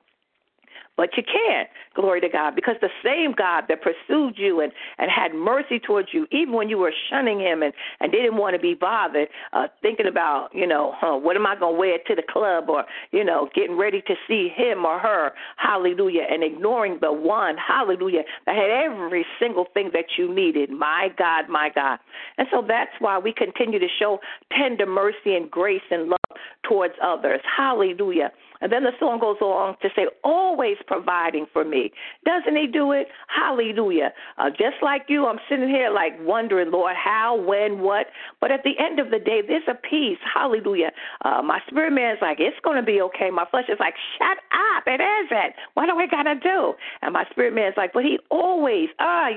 But 0.97 1.09
you 1.17 1.23
can't, 1.23 1.67
glory 1.93 2.21
to 2.21 2.29
God, 2.29 2.55
because 2.55 2.75
the 2.79 2.89
same 3.03 3.33
God 3.33 3.65
that 3.67 3.79
pursued 3.81 4.35
you 4.37 4.61
and, 4.61 4.71
and 4.97 5.11
had 5.11 5.33
mercy 5.33 5.77
towards 5.77 6.09
you, 6.13 6.25
even 6.31 6.53
when 6.53 6.69
you 6.69 6.77
were 6.77 6.93
shunning 7.09 7.39
him 7.39 7.63
and, 7.63 7.73
and 7.99 8.11
didn't 8.11 8.37
want 8.37 8.55
to 8.55 8.61
be 8.61 8.73
bothered, 8.73 9.27
uh, 9.51 9.67
thinking 9.81 10.07
about, 10.07 10.49
you 10.53 10.65
know, 10.65 10.93
huh, 10.95 11.17
what 11.17 11.35
am 11.35 11.45
I 11.45 11.55
going 11.57 11.75
to 11.75 11.79
wear 11.79 11.97
to 12.07 12.15
the 12.15 12.23
club 12.27 12.69
or, 12.69 12.85
you 13.11 13.23
know, 13.25 13.49
getting 13.53 13.77
ready 13.77 14.01
to 14.07 14.15
see 14.27 14.49
him 14.55 14.85
or 14.85 14.97
her, 14.99 15.31
hallelujah, 15.57 16.23
and 16.29 16.43
ignoring 16.43 16.99
the 17.01 17.11
one, 17.11 17.55
hallelujah, 17.57 18.23
that 18.45 18.55
had 18.55 18.69
every 18.69 19.25
single 19.39 19.65
thing 19.73 19.89
that 19.93 20.05
you 20.17 20.33
needed. 20.33 20.69
My 20.69 21.09
God, 21.17 21.49
my 21.49 21.69
God. 21.73 21.99
And 22.37 22.47
so 22.51 22.63
that's 22.65 22.91
why 22.99 23.17
we 23.17 23.33
continue 23.33 23.79
to 23.79 23.87
show 23.99 24.19
tender 24.57 24.85
mercy 24.85 25.35
and 25.35 25.51
grace 25.51 25.81
and 25.91 26.07
love 26.07 26.39
towards 26.63 26.93
others. 27.03 27.41
Hallelujah. 27.57 28.31
And 28.61 28.71
then 28.71 28.83
the 28.83 28.91
song 28.99 29.19
goes 29.19 29.37
on 29.41 29.77
to 29.81 29.89
say, 29.95 30.07
always 30.23 30.77
providing 30.87 31.45
for 31.53 31.63
me. 31.63 31.91
Doesn't 32.25 32.55
he 32.55 32.67
do 32.67 32.91
it? 32.91 33.07
Hallelujah. 33.27 34.13
Uh, 34.37 34.49
just 34.49 34.77
like 34.81 35.03
you, 35.07 35.27
I'm 35.27 35.39
sitting 35.49 35.69
here 35.69 35.89
like 35.89 36.13
wondering, 36.21 36.71
Lord, 36.71 36.95
how, 36.95 37.35
when, 37.35 37.79
what. 37.79 38.07
But 38.41 38.51
at 38.51 38.63
the 38.63 38.73
end 38.79 38.99
of 38.99 39.11
the 39.11 39.19
day, 39.19 39.41
there's 39.45 39.67
a 39.67 39.75
peace. 39.75 40.19
Hallelujah. 40.33 40.91
Uh, 41.23 41.41
my 41.41 41.59
spirit 41.67 41.93
man 41.93 42.15
is 42.15 42.21
like, 42.21 42.39
it's 42.39 42.57
going 42.63 42.77
to 42.77 42.83
be 42.83 43.01
okay. 43.01 43.29
My 43.29 43.45
flesh 43.49 43.65
is 43.69 43.77
like, 43.79 43.93
shut 44.17 44.37
up. 44.51 44.83
It 44.87 45.01
isn't. 45.01 45.55
What 45.73 45.87
do 45.87 45.95
we 45.95 46.07
to 46.25 46.35
do? 46.35 46.73
And 47.01 47.13
my 47.13 47.25
spirit 47.31 47.53
man 47.53 47.69
is 47.69 47.77
like, 47.77 47.93
but 47.93 48.03
he 48.03 48.19
always, 48.29 48.89
ah, 48.99 49.29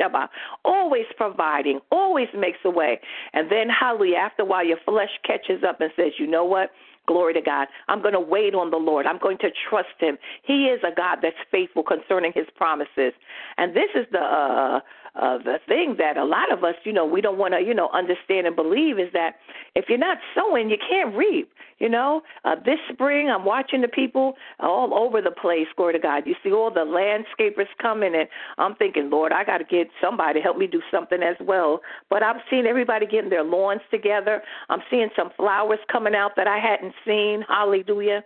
shaba, 0.00 0.28
always 0.64 1.06
providing, 1.16 1.80
always 1.90 2.28
makes 2.36 2.58
a 2.64 2.70
way. 2.70 3.00
And 3.32 3.50
then, 3.50 3.68
hallelujah, 3.68 4.16
after 4.16 4.42
a 4.42 4.46
while, 4.46 4.64
your 4.64 4.78
flesh 4.84 5.10
catches 5.24 5.62
up 5.66 5.80
and 5.80 5.90
says, 5.96 6.12
you 6.18 6.26
know 6.26 6.44
what? 6.44 6.70
Glory 7.06 7.34
to 7.34 7.40
God. 7.40 7.68
I'm 7.88 8.02
going 8.02 8.14
to 8.14 8.20
wait 8.20 8.54
on 8.54 8.70
the 8.70 8.76
Lord. 8.76 9.06
I'm 9.06 9.18
going 9.18 9.38
to 9.38 9.50
trust 9.68 9.94
Him. 9.98 10.18
He 10.42 10.66
is 10.66 10.80
a 10.82 10.94
God 10.94 11.18
that's 11.22 11.36
faithful 11.50 11.82
concerning 11.82 12.32
His 12.34 12.46
promises. 12.56 13.12
And 13.56 13.74
this 13.74 13.90
is 13.94 14.06
the 14.10 14.18
uh, 14.18 14.80
uh, 15.20 15.38
the 15.38 15.58
thing 15.66 15.96
that 15.98 16.16
a 16.16 16.24
lot 16.24 16.52
of 16.52 16.64
us, 16.64 16.74
you 16.84 16.92
know, 16.92 17.06
we 17.06 17.20
don't 17.20 17.38
want 17.38 17.54
to, 17.54 17.60
you 17.60 17.74
know, 17.74 17.88
understand 17.92 18.46
and 18.46 18.54
believe 18.54 18.98
is 18.98 19.12
that 19.12 19.36
if 19.74 19.86
you're 19.88 19.98
not 19.98 20.18
sowing, 20.34 20.70
you 20.70 20.76
can't 20.88 21.14
reap. 21.14 21.50
You 21.78 21.90
know, 21.90 22.22
uh, 22.44 22.54
this 22.64 22.78
spring 22.90 23.28
I'm 23.28 23.44
watching 23.44 23.82
the 23.82 23.88
people 23.88 24.34
all 24.60 24.94
over 24.94 25.20
the 25.20 25.30
place. 25.30 25.66
Glory 25.76 25.92
to 25.92 25.98
God. 25.98 26.22
You 26.26 26.34
see 26.42 26.50
all 26.50 26.70
the 26.70 26.80
landscapers 26.80 27.66
coming, 27.82 28.14
and 28.14 28.28
I'm 28.56 28.74
thinking, 28.76 29.10
Lord, 29.10 29.30
I 29.30 29.44
got 29.44 29.58
to 29.58 29.64
get 29.64 29.88
somebody 30.00 30.40
to 30.40 30.42
help 30.42 30.56
me 30.56 30.66
do 30.66 30.80
something 30.90 31.22
as 31.22 31.36
well. 31.38 31.80
But 32.08 32.22
I'm 32.22 32.36
seeing 32.48 32.64
everybody 32.64 33.04
getting 33.06 33.28
their 33.28 33.44
lawns 33.44 33.82
together. 33.90 34.42
I'm 34.70 34.80
seeing 34.90 35.10
some 35.14 35.30
flowers 35.36 35.78
coming 35.92 36.14
out 36.14 36.32
that 36.36 36.46
I 36.46 36.58
hadn't 36.58 36.94
seen. 37.04 37.44
Hallelujah. 37.46 38.24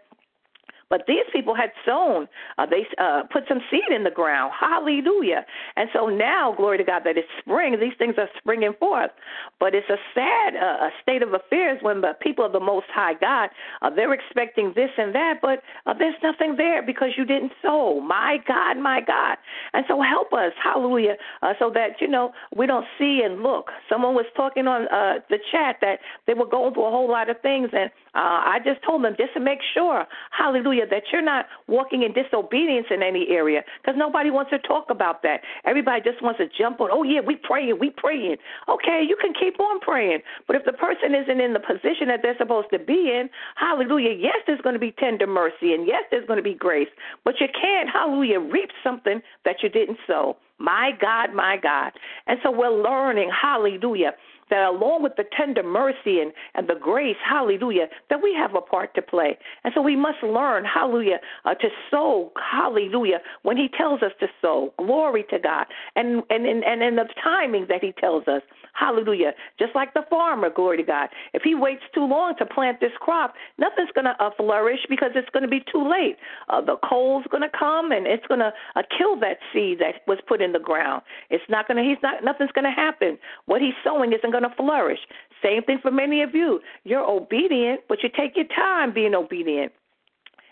But 0.90 1.04
these 1.06 1.24
people 1.32 1.54
had 1.54 1.70
sown, 1.86 2.28
uh, 2.58 2.66
they 2.66 2.84
uh, 2.98 3.22
put 3.32 3.44
some 3.48 3.60
seed 3.70 3.94
in 3.94 4.02
the 4.02 4.10
ground. 4.10 4.52
Hallelujah. 4.58 5.46
And 5.76 5.88
so 5.94 6.06
now, 6.06 6.52
glory 6.56 6.78
to 6.78 6.84
God, 6.84 7.02
that 7.04 7.16
it's 7.16 7.28
spring, 7.38 7.76
these 7.80 7.96
things 7.96 8.16
are 8.18 8.28
springing 8.38 8.74
forth. 8.78 9.12
But 9.60 9.74
it's 9.74 9.88
a 9.88 9.96
sad 10.14 10.56
uh, 10.56 10.90
state 11.00 11.22
of 11.22 11.32
affairs 11.32 11.78
when 11.80 12.00
the 12.00 12.12
people 12.20 12.44
of 12.44 12.52
the 12.52 12.60
Most 12.60 12.86
High 12.92 13.14
God, 13.14 13.50
uh, 13.82 13.90
they're 13.90 14.12
expecting 14.12 14.72
this 14.74 14.90
and 14.98 15.14
that, 15.14 15.34
but 15.40 15.62
uh, 15.86 15.94
there's 15.96 16.16
nothing 16.22 16.56
there 16.56 16.82
because 16.84 17.10
you 17.16 17.24
didn't 17.24 17.52
sow. 17.62 18.00
My 18.00 18.38
God, 18.46 18.76
my 18.78 19.00
God. 19.00 19.38
And 19.72 19.84
so 19.88 20.02
help 20.02 20.32
us, 20.32 20.52
hallelujah, 20.62 21.14
uh, 21.42 21.52
so 21.58 21.70
that, 21.72 22.00
you 22.00 22.08
know, 22.08 22.32
we 22.56 22.66
don't 22.66 22.86
see 22.98 23.22
and 23.24 23.42
look. 23.42 23.70
Someone 23.88 24.14
was 24.14 24.26
talking 24.36 24.66
on 24.66 24.88
uh, 24.88 25.20
the 25.30 25.38
chat 25.52 25.76
that 25.82 26.00
they 26.26 26.34
were 26.34 26.46
going 26.46 26.74
through 26.74 26.86
a 26.86 26.90
whole 26.90 27.08
lot 27.08 27.30
of 27.30 27.40
things, 27.42 27.70
and 27.72 27.90
uh, 28.14 28.42
I 28.42 28.58
just 28.64 28.82
told 28.84 29.04
them 29.04 29.14
just 29.16 29.34
to 29.34 29.40
make 29.40 29.60
sure, 29.74 30.06
hallelujah, 30.30 30.86
that 30.90 31.04
you're 31.12 31.22
not 31.22 31.46
walking 31.68 32.02
in 32.02 32.12
disobedience 32.12 32.86
in 32.90 33.02
any 33.02 33.28
area 33.30 33.62
because 33.80 33.96
nobody 33.96 34.30
wants 34.30 34.50
to 34.50 34.58
talk 34.58 34.86
about 34.90 35.22
that. 35.22 35.40
Everybody 35.64 36.02
just 36.02 36.22
wants 36.22 36.38
to 36.38 36.46
jump 36.58 36.80
on, 36.80 36.90
oh, 36.92 37.04
yeah, 37.04 37.20
we 37.20 37.36
praying, 37.36 37.78
we 37.78 37.90
praying. 37.90 38.36
Okay, 38.68 39.04
you 39.06 39.16
can 39.20 39.32
keep 39.32 39.60
on 39.60 39.80
praying. 39.80 40.20
But 40.46 40.56
if 40.56 40.64
the 40.64 40.72
person 40.72 41.14
isn't 41.14 41.40
in 41.40 41.52
the 41.52 41.60
position 41.60 42.08
that 42.08 42.20
they're 42.22 42.38
supposed 42.38 42.68
to 42.72 42.78
be 42.78 43.14
in, 43.14 43.30
hallelujah, 43.54 44.16
yes, 44.18 44.36
there's 44.46 44.60
going 44.60 44.74
to 44.74 44.80
be 44.80 44.92
tender 44.98 45.26
mercy 45.26 45.72
and 45.72 45.86
yes, 45.86 46.02
there's 46.10 46.26
going 46.26 46.38
to 46.38 46.42
be 46.42 46.54
grace. 46.54 46.90
But 47.24 47.40
you 47.40 47.46
can't, 47.48 47.88
hallelujah, 47.88 48.40
reap 48.40 48.70
something 48.82 49.22
that 49.44 49.62
you 49.62 49.68
didn't 49.68 49.98
sow. 50.06 50.36
My 50.58 50.90
God, 51.00 51.32
my 51.34 51.56
God. 51.56 51.92
And 52.26 52.38
so 52.42 52.50
we're 52.50 52.70
learning, 52.70 53.30
hallelujah, 53.30 54.12
that 54.50 54.68
along 54.68 55.02
with 55.02 55.16
the 55.16 55.24
tender 55.36 55.62
mercy 55.62 56.20
and, 56.20 56.32
and 56.54 56.68
the 56.68 56.74
grace, 56.74 57.16
hallelujah, 57.26 57.86
that 58.08 58.22
we 58.22 58.34
have 58.34 58.54
a 58.54 58.60
part 58.60 58.94
to 58.94 59.02
play. 59.02 59.38
And 59.64 59.72
so 59.74 59.80
we 59.80 59.96
must 59.96 60.22
learn, 60.22 60.64
hallelujah, 60.64 61.20
uh, 61.44 61.54
to 61.54 61.68
sow, 61.90 62.32
hallelujah, 62.52 63.18
when 63.42 63.56
He 63.56 63.68
tells 63.76 64.02
us 64.02 64.12
to 64.20 64.26
sow. 64.40 64.72
Glory 64.78 65.24
to 65.30 65.38
God. 65.38 65.66
And, 65.96 66.22
and, 66.30 66.46
and, 66.46 66.64
and 66.64 66.82
in 66.82 66.96
the 66.96 67.08
timing 67.22 67.66
that 67.68 67.82
He 67.82 67.92
tells 67.92 68.26
us. 68.28 68.42
Hallelujah. 68.74 69.32
Just 69.58 69.74
like 69.74 69.94
the 69.94 70.02
farmer, 70.08 70.50
glory 70.50 70.78
to 70.78 70.82
God. 70.82 71.08
If 71.34 71.42
he 71.42 71.54
waits 71.54 71.82
too 71.94 72.04
long 72.04 72.34
to 72.38 72.46
plant 72.46 72.80
this 72.80 72.92
crop, 73.00 73.34
nothing's 73.58 73.90
going 73.94 74.04
to 74.04 74.14
uh, 74.22 74.30
flourish 74.36 74.80
because 74.88 75.10
it's 75.14 75.28
going 75.30 75.42
to 75.42 75.48
be 75.48 75.60
too 75.70 75.88
late. 75.88 76.16
Uh, 76.48 76.60
the 76.60 76.76
cold's 76.88 77.26
going 77.28 77.42
to 77.42 77.56
come 77.56 77.92
and 77.92 78.06
it's 78.06 78.26
going 78.26 78.40
to 78.40 78.52
uh, 78.76 78.82
kill 78.96 79.18
that 79.20 79.38
seed 79.52 79.78
that 79.80 80.06
was 80.06 80.18
put 80.26 80.40
in 80.40 80.52
the 80.52 80.58
ground. 80.58 81.02
It's 81.30 81.44
not 81.48 81.68
going 81.68 81.82
to. 81.82 81.88
He's 81.88 82.02
not. 82.02 82.24
Nothing's 82.24 82.52
going 82.52 82.64
to 82.64 82.70
happen. 82.70 83.18
What 83.46 83.60
he's 83.60 83.74
sowing 83.84 84.12
isn't 84.12 84.30
going 84.30 84.44
to 84.44 84.54
flourish. 84.56 85.00
Same 85.42 85.62
thing 85.62 85.78
for 85.80 85.90
many 85.90 86.22
of 86.22 86.34
you. 86.34 86.60
You're 86.84 87.04
obedient, 87.04 87.80
but 87.88 88.02
you 88.02 88.08
take 88.08 88.36
your 88.36 88.46
time 88.46 88.92
being 88.92 89.14
obedient. 89.14 89.72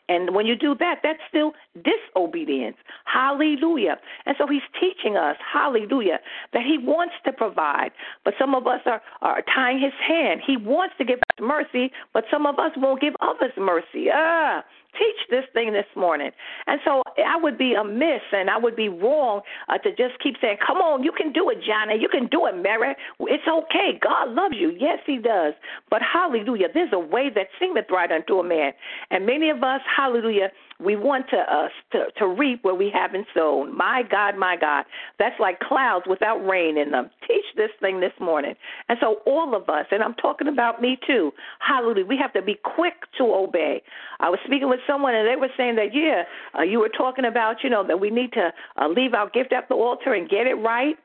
And 0.09 0.35
when 0.35 0.47
you 0.47 0.57
do 0.57 0.75
that, 0.77 1.01
that's 1.03 1.21
still 1.29 1.53
disobedience. 1.85 2.77
Hallelujah. 3.05 3.97
And 4.27 4.37
so 4.39 4.47
he's 4.47 4.63
teaching 4.81 5.17
us, 5.17 5.37
hallelujah, 5.53 6.19
that 6.53 6.63
he 6.63 6.79
wants 6.79 7.15
to 7.27 7.33
provide. 7.33 7.91
But 8.25 8.35
some 8.39 8.55
of 8.55 8.67
us 8.67 8.81
are, 8.87 9.03
are 9.21 9.43
tying 9.55 9.81
his 9.81 9.93
hand. 10.07 10.41
He 10.47 10.57
wants 10.57 10.95
to 10.99 11.05
give 11.05 11.19
mercy, 11.41 11.91
but 12.13 12.25
some 12.31 12.47
of 12.47 12.59
us 12.59 12.73
won't 12.77 13.01
give 13.01 13.15
others 13.21 13.53
mercy. 13.57 14.09
Ah, 14.13 14.65
teach 14.99 15.21
this 15.31 15.45
thing 15.53 15.73
this 15.73 15.87
morning. 15.97 16.31
And 16.67 16.81
so 16.85 17.03
I 17.19 17.37
would 17.37 17.59
be 17.59 17.75
amiss 17.75 18.23
and 18.33 18.51
I 18.51 18.59
would 18.59 18.77
be 18.77 18.89
wrong 18.89 19.43
uh, 19.69 19.79
to 19.79 19.91
just 19.91 20.19
keep 20.23 20.37
saying, 20.41 20.59
come 20.65 20.79
on, 20.79 21.03
you 21.03 21.13
can 21.13 21.33
do 21.33 21.51
it, 21.51 21.59
Johnny. 21.67 22.01
You 22.01 22.09
can 22.09 22.27
do 22.27 22.47
it, 22.47 22.57
Mary. 22.57 22.95
It's 23.21 23.49
okay. 23.49 23.99
God 24.01 24.31
loves 24.31 24.57
you. 24.59 24.73
Yes, 24.79 24.99
he 25.07 25.19
does. 25.19 25.55
But 25.91 26.01
hallelujah, 26.03 26.69
there's 26.73 26.93
a 26.93 26.99
way 26.99 27.31
that 27.35 27.49
seemeth 27.61 27.87
right 27.91 28.11
unto 28.11 28.39
a 28.39 28.45
man. 28.45 28.73
And 29.11 29.27
many 29.27 29.51
of 29.51 29.63
us, 29.63 29.81
hallelujah, 29.95 30.51
we 30.81 30.95
want 30.95 31.27
to, 31.31 31.39
uh, 31.39 31.69
to 31.93 32.05
to 32.19 32.29
reap 32.29 32.63
where 32.63 32.75
we 32.75 32.91
haven't 32.93 33.27
sown. 33.35 33.77
My 33.77 34.03
God, 34.09 34.37
my 34.37 34.57
God, 34.57 34.85
that's 35.19 35.35
like 35.41 35.59
clouds 35.59 36.07
without 36.09 36.39
rain 36.39 36.79
in 36.79 36.93
them. 36.93 37.11
Teach 37.27 37.45
this 37.57 37.71
thing 37.81 37.99
this 37.99 38.13
morning, 38.21 38.55
and 38.89 38.97
so 39.01 39.17
all 39.27 39.57
of 39.57 39.69
us, 39.69 39.87
and 39.91 40.03
I'm 40.05 40.15
talking 40.15 40.47
about 40.47 40.81
me 40.81 40.97
too. 41.05 41.28
Hallelujah. 41.61 42.07
We 42.07 42.17
have 42.19 42.33
to 42.35 42.43
be 42.43 42.59
quick 42.63 42.95
to 43.19 43.25
obey. 43.25 43.83
I 44.21 44.31
was 44.31 44.39
speaking 44.45 44.69
with 44.69 44.81
someone, 44.87 45.15
and 45.15 45.29
they 45.29 45.37
were 45.37 45.51
saying 45.57 45.77
that 45.77 45.95
yeah, 45.95 46.23
uh, 46.59 46.63
you 46.63 46.81
were 46.81 46.89
talking 46.91 47.25
about 47.25 47.63
you 47.63 47.71
know 47.71 47.87
that 47.87 48.01
we 48.01 48.11
need 48.11 48.33
to 48.33 48.53
uh, 48.81 48.89
leave 48.89 49.15
our 49.15 49.29
gift 49.31 49.53
at 49.53 49.69
the 49.69 49.75
altar 49.75 50.15
and 50.15 50.29
get 50.29 50.47
it 50.47 50.55
right 50.55 50.97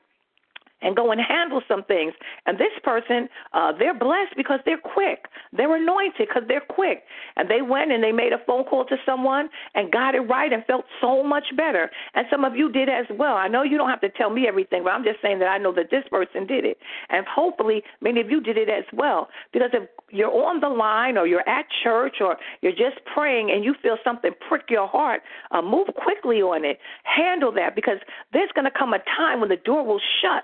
and 0.83 0.95
go 0.95 1.11
and 1.11 1.21
handle 1.21 1.61
some 1.67 1.83
things. 1.83 2.13
And 2.45 2.57
this 2.57 2.73
person, 2.83 3.29
uh, 3.53 3.71
they're 3.77 3.97
blessed 3.97 4.35
because 4.35 4.59
they're 4.65 4.77
quick. 4.77 5.25
They're 5.51 5.75
anointed 5.75 6.27
because 6.27 6.43
they're 6.47 6.61
quick. 6.61 7.03
And 7.37 7.49
they 7.49 7.61
went 7.61 7.91
and 7.91 8.03
they 8.03 8.11
made 8.11 8.33
a 8.33 8.39
phone 8.45 8.65
call 8.65 8.85
to 8.85 8.97
someone 9.05 9.49
and 9.75 9.91
got 9.91 10.15
it 10.15 10.21
right 10.21 10.51
and 10.51 10.63
felt 10.65 10.85
so 11.01 11.23
much 11.23 11.45
better. 11.55 11.89
And 12.13 12.27
some 12.29 12.43
of 12.43 12.55
you 12.55 12.71
did 12.71 12.89
as 12.89 13.05
well. 13.17 13.35
I 13.35 13.47
know 13.47 13.63
you 13.63 13.77
don't 13.77 13.89
have 13.89 14.01
to 14.01 14.09
tell 14.09 14.29
me 14.29 14.47
everything, 14.47 14.83
but 14.83 14.91
I'm 14.91 15.03
just 15.03 15.21
saying 15.21 15.39
that 15.39 15.47
I 15.47 15.57
know 15.57 15.73
that 15.73 15.89
this 15.89 16.03
person 16.09 16.45
did 16.45 16.65
it. 16.65 16.77
And 17.09 17.25
hopefully 17.25 17.83
many 18.01 18.21
of 18.21 18.29
you 18.29 18.41
did 18.41 18.57
it 18.57 18.69
as 18.69 18.85
well. 18.93 19.29
Because 19.51 19.69
if 19.73 19.89
you're 20.09 20.31
on 20.31 20.59
the 20.59 20.69
line 20.69 21.17
or 21.17 21.25
you're 21.25 21.47
at 21.47 21.65
church 21.83 22.17
or 22.21 22.37
you're 22.61 22.71
just 22.71 23.03
praying 23.13 23.51
and 23.51 23.63
you 23.63 23.73
feel 23.81 23.97
something 24.03 24.31
prick 24.47 24.63
your 24.69 24.87
heart, 24.87 25.21
uh, 25.51 25.61
move 25.61 25.87
quickly 25.95 26.41
on 26.41 26.65
it. 26.65 26.79
Handle 27.03 27.51
that 27.53 27.75
because 27.75 27.97
there's 28.31 28.51
going 28.53 28.65
to 28.65 28.77
come 28.77 28.93
a 28.93 28.99
time 29.17 29.39
when 29.39 29.49
the 29.49 29.57
door 29.57 29.85
will 29.85 30.01
shut 30.21 30.43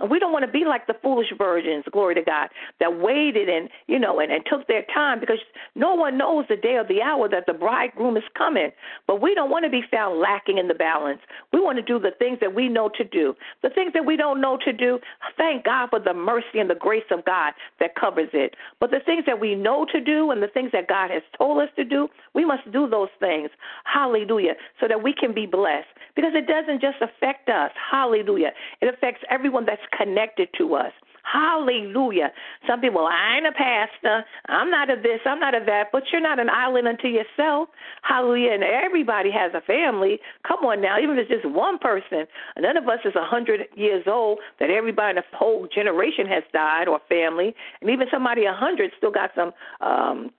and 0.00 0.10
we 0.10 0.18
don't 0.18 0.32
want 0.32 0.44
to 0.44 0.50
be 0.50 0.64
like 0.64 0.86
the 0.86 0.94
foolish 1.02 1.28
virgins, 1.36 1.84
glory 1.92 2.14
to 2.14 2.22
God, 2.22 2.48
that 2.80 2.98
waited 3.00 3.48
and 3.48 3.68
you 3.86 3.98
know 3.98 4.20
and, 4.20 4.32
and 4.32 4.44
took 4.48 4.66
their 4.66 4.84
time 4.92 5.20
because 5.20 5.38
no 5.74 5.94
one 5.94 6.16
knows 6.16 6.46
the 6.48 6.56
day 6.56 6.76
or 6.76 6.84
the 6.84 7.02
hour 7.02 7.28
that 7.28 7.44
the 7.46 7.52
bridegroom 7.52 8.16
is 8.16 8.24
coming. 8.36 8.70
But 9.06 9.20
we 9.20 9.34
don't 9.34 9.50
want 9.50 9.64
to 9.64 9.70
be 9.70 9.82
found 9.90 10.18
lacking 10.18 10.58
in 10.58 10.68
the 10.68 10.74
balance. 10.74 11.20
We 11.52 11.60
want 11.60 11.76
to 11.76 11.82
do 11.82 11.98
the 11.98 12.12
things 12.18 12.38
that 12.40 12.54
we 12.54 12.68
know 12.68 12.88
to 12.96 13.04
do. 13.04 13.34
The 13.62 13.70
things 13.70 13.92
that 13.92 14.06
we 14.06 14.16
don't 14.16 14.40
know 14.40 14.58
to 14.64 14.72
do, 14.72 14.98
thank 15.36 15.64
God 15.64 15.90
for 15.90 16.00
the 16.00 16.14
mercy 16.14 16.58
and 16.58 16.70
the 16.70 16.74
grace 16.74 17.04
of 17.10 17.24
God 17.24 17.52
that 17.78 17.94
covers 17.94 18.30
it. 18.32 18.54
But 18.80 18.90
the 18.90 19.00
things 19.04 19.24
that 19.26 19.40
we 19.40 19.54
know 19.54 19.86
to 19.92 20.00
do 20.00 20.30
and 20.30 20.42
the 20.42 20.48
things 20.48 20.70
that 20.72 20.88
God 20.88 21.10
has 21.10 21.22
told 21.36 21.62
us 21.62 21.68
to 21.76 21.84
do, 21.84 22.08
we 22.34 22.44
must 22.44 22.70
do 22.72 22.88
those 22.88 23.08
things. 23.18 23.50
Hallelujah. 23.84 24.54
So 24.80 24.88
that 24.88 25.02
we 25.02 25.12
can 25.12 25.34
be 25.34 25.46
blessed. 25.46 25.88
Because 26.16 26.32
it 26.34 26.46
doesn't 26.46 26.80
just 26.80 26.96
affect 27.00 27.48
us. 27.48 27.70
Hallelujah. 27.90 28.50
It 28.80 28.92
affects 28.92 29.22
everyone 29.30 29.66
that's 29.66 29.82
connected 29.96 30.48
to 30.58 30.74
us. 30.74 30.92
Hallelujah. 31.22 32.32
Some 32.66 32.80
people, 32.80 33.06
I 33.06 33.36
ain't 33.36 33.46
a 33.46 33.52
pastor. 33.52 34.24
I'm 34.48 34.70
not 34.70 34.90
a 34.90 34.96
this. 34.96 35.20
I'm 35.24 35.38
not 35.38 35.54
a 35.54 35.64
that. 35.66 35.88
But 35.92 36.04
you're 36.10 36.20
not 36.20 36.40
an 36.40 36.48
island 36.50 36.88
unto 36.88 37.08
yourself. 37.08 37.68
Hallelujah. 38.02 38.52
And 38.52 38.64
everybody 38.64 39.30
has 39.30 39.52
a 39.54 39.60
family. 39.60 40.18
Come 40.46 40.64
on 40.64 40.80
now. 40.80 40.98
Even 40.98 41.18
if 41.18 41.28
it's 41.28 41.42
just 41.42 41.54
one 41.54 41.78
person, 41.78 42.26
none 42.58 42.76
of 42.76 42.88
us 42.88 43.00
is 43.04 43.14
a 43.14 43.24
hundred 43.24 43.60
years 43.76 44.04
old. 44.06 44.40
That 44.58 44.70
everybody 44.70 45.10
in 45.10 45.16
the 45.16 45.36
whole 45.36 45.68
generation 45.72 46.26
has 46.26 46.42
died 46.52 46.88
or 46.88 47.00
family, 47.08 47.54
and 47.80 47.90
even 47.90 48.06
somebody 48.10 48.44
a 48.44 48.52
hundred 48.52 48.90
still 48.96 49.12
got 49.12 49.30
some 49.34 49.52
um 49.80 50.30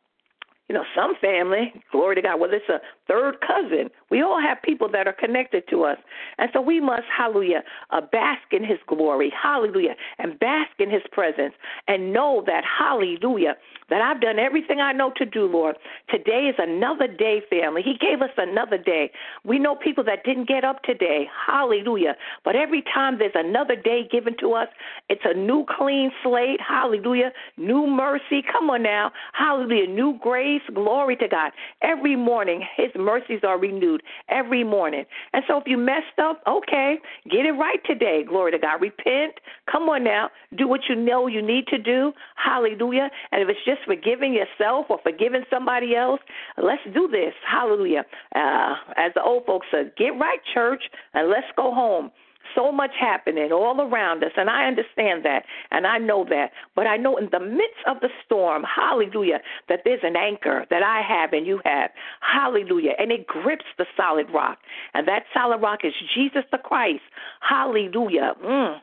you 0.72 0.78
know, 0.78 0.86
some 0.96 1.16
family, 1.20 1.74
glory 1.92 2.16
to 2.16 2.22
God, 2.22 2.40
whether 2.40 2.54
it's 2.54 2.70
a 2.70 2.80
third 3.06 3.36
cousin, 3.42 3.90
we 4.12 4.22
all 4.22 4.40
have 4.40 4.62
people 4.62 4.90
that 4.92 5.08
are 5.08 5.14
connected 5.14 5.64
to 5.70 5.84
us. 5.84 5.98
And 6.38 6.50
so 6.54 6.62
we 6.62 6.80
must, 6.80 7.04
hallelujah, 7.16 7.64
uh, 7.90 8.02
bask 8.02 8.44
in 8.52 8.64
his 8.64 8.78
glory, 8.88 9.32
hallelujah, 9.32 9.96
and 10.20 10.38
bask 10.40 10.72
in 10.80 10.90
his 10.90 11.02
presence 11.12 11.54
and 11.88 12.14
know 12.14 12.44
that, 12.46 12.64
hallelujah, 12.66 13.56
that 13.90 14.02
I've 14.02 14.22
done 14.22 14.40
everything 14.40 14.80
I 14.80 14.92
know 14.92 15.12
to 15.18 15.26
do, 15.26 15.46
Lord. 15.46 15.78
Today 16.10 16.50
is 16.50 16.56
another 16.60 17.08
day, 17.08 17.42
family. 17.50 17.82
He 17.82 17.98
gave 17.98 18.22
us 18.22 18.30
another 18.38 18.78
day. 18.78 19.12
We 19.44 19.60
know 19.60 19.76
people 19.76 20.04
that 20.06 20.24
didn't 20.24 20.48
get 20.48 20.64
up 20.64 20.84
today, 20.84 21.28
hallelujah. 21.48 22.16
But 22.44 22.56
every 22.56 22.84
time 22.94 23.18
there's 23.18 23.32
another 23.36 23.76
day 23.76 24.08
given 24.12 24.36
to 24.40 24.54
us, 24.54 24.68
it's 25.10 25.22
a 25.26 25.34
new 25.34 25.66
clean 25.78 26.12
slate, 26.24 26.60
hallelujah, 26.62 27.32
new 27.58 27.88
mercy. 27.88 28.44
Come 28.52 28.70
on 28.70 28.84
now, 28.84 29.12
hallelujah, 29.34 29.88
new 29.88 30.20
grace 30.22 30.62
Glory 30.74 31.16
to 31.18 31.28
God. 31.28 31.52
Every 31.82 32.16
morning, 32.16 32.62
His 32.76 32.90
mercies 32.96 33.42
are 33.44 33.60
renewed 33.60 34.01
every 34.30 34.64
morning. 34.64 35.06
And 35.34 35.44
so 35.48 35.58
if 35.58 35.64
you 35.68 35.78
messed 35.78 36.20
up, 36.22 36.42
okay, 36.48 36.96
get 37.30 37.46
it 37.46 37.54
right 37.54 37.80
today. 37.86 38.24
Glory 38.28 38.52
to 38.52 38.60
God. 38.60 38.82
Repent. 38.82 39.34
Come 39.72 39.84
on 39.84 40.04
now. 40.04 40.30
Do 40.58 40.68
what 40.68 40.82
you 40.90 40.96
know 40.96 41.28
you 41.28 41.42
need 41.42 41.68
to 41.68 41.78
do. 41.78 42.14
Hallelujah. 42.36 43.10
And 43.32 43.42
if 43.42 43.50
it's 43.50 43.66
just 43.66 43.82
forgiving 43.86 44.34
yourself 44.34 44.88
or 44.90 45.00
forgiving 45.04 45.44
somebody 45.50 45.96
else, 45.96 46.22
let's 46.58 46.84
do 46.94 47.08
this. 47.08 47.34
Hallelujah. 47.50 48.06
Uh, 48.36 48.76
as 48.98 49.12
the 49.16 49.22
old 49.24 49.46
folks 49.46 49.68
said, 49.72 49.94
get 49.98 50.12
right, 50.20 50.40
church, 50.54 50.84
and 51.14 51.30
let's 51.30 51.48
go 51.56 51.74
home 51.74 52.12
so 52.56 52.72
much 52.72 52.92
happening 53.00 53.52
all 53.52 53.82
around 53.82 54.24
us, 54.24 54.32
and 54.38 54.50
I 54.50 54.66
understand 54.66 55.26
that, 55.26 55.44
and 55.72 55.86
I 55.88 55.98
know 55.98 56.26
that. 56.30 56.52
But 56.76 56.88
I 56.88 56.98
know 56.98 57.18
in 57.18 57.30
the 57.32 57.40
midst 57.40 57.84
of 57.88 58.00
the 58.02 58.10
storm, 58.26 58.64
hallelujah, 58.64 59.40
that 59.70 59.82
there's 59.86 60.04
an 60.04 60.16
anchor 60.16 60.66
that 60.70 60.84
I 60.84 61.02
have 61.02 61.34
and 61.34 61.46
you 61.46 61.62
have, 61.66 61.92
hallelujah, 62.22 62.92
and 62.98 63.12
it 63.12 63.28
grips 63.28 63.66
the 63.78 63.86
solid 63.96 64.28
rock, 64.34 64.60
and 64.94 65.08
that 65.08 65.24
solid 65.34 65.62
rock 65.62 65.80
is 65.84 65.94
Jesus 66.16 66.44
the 66.52 66.58
Christ, 66.58 67.04
hallelujah. 67.42 68.34
Mm 68.44 68.80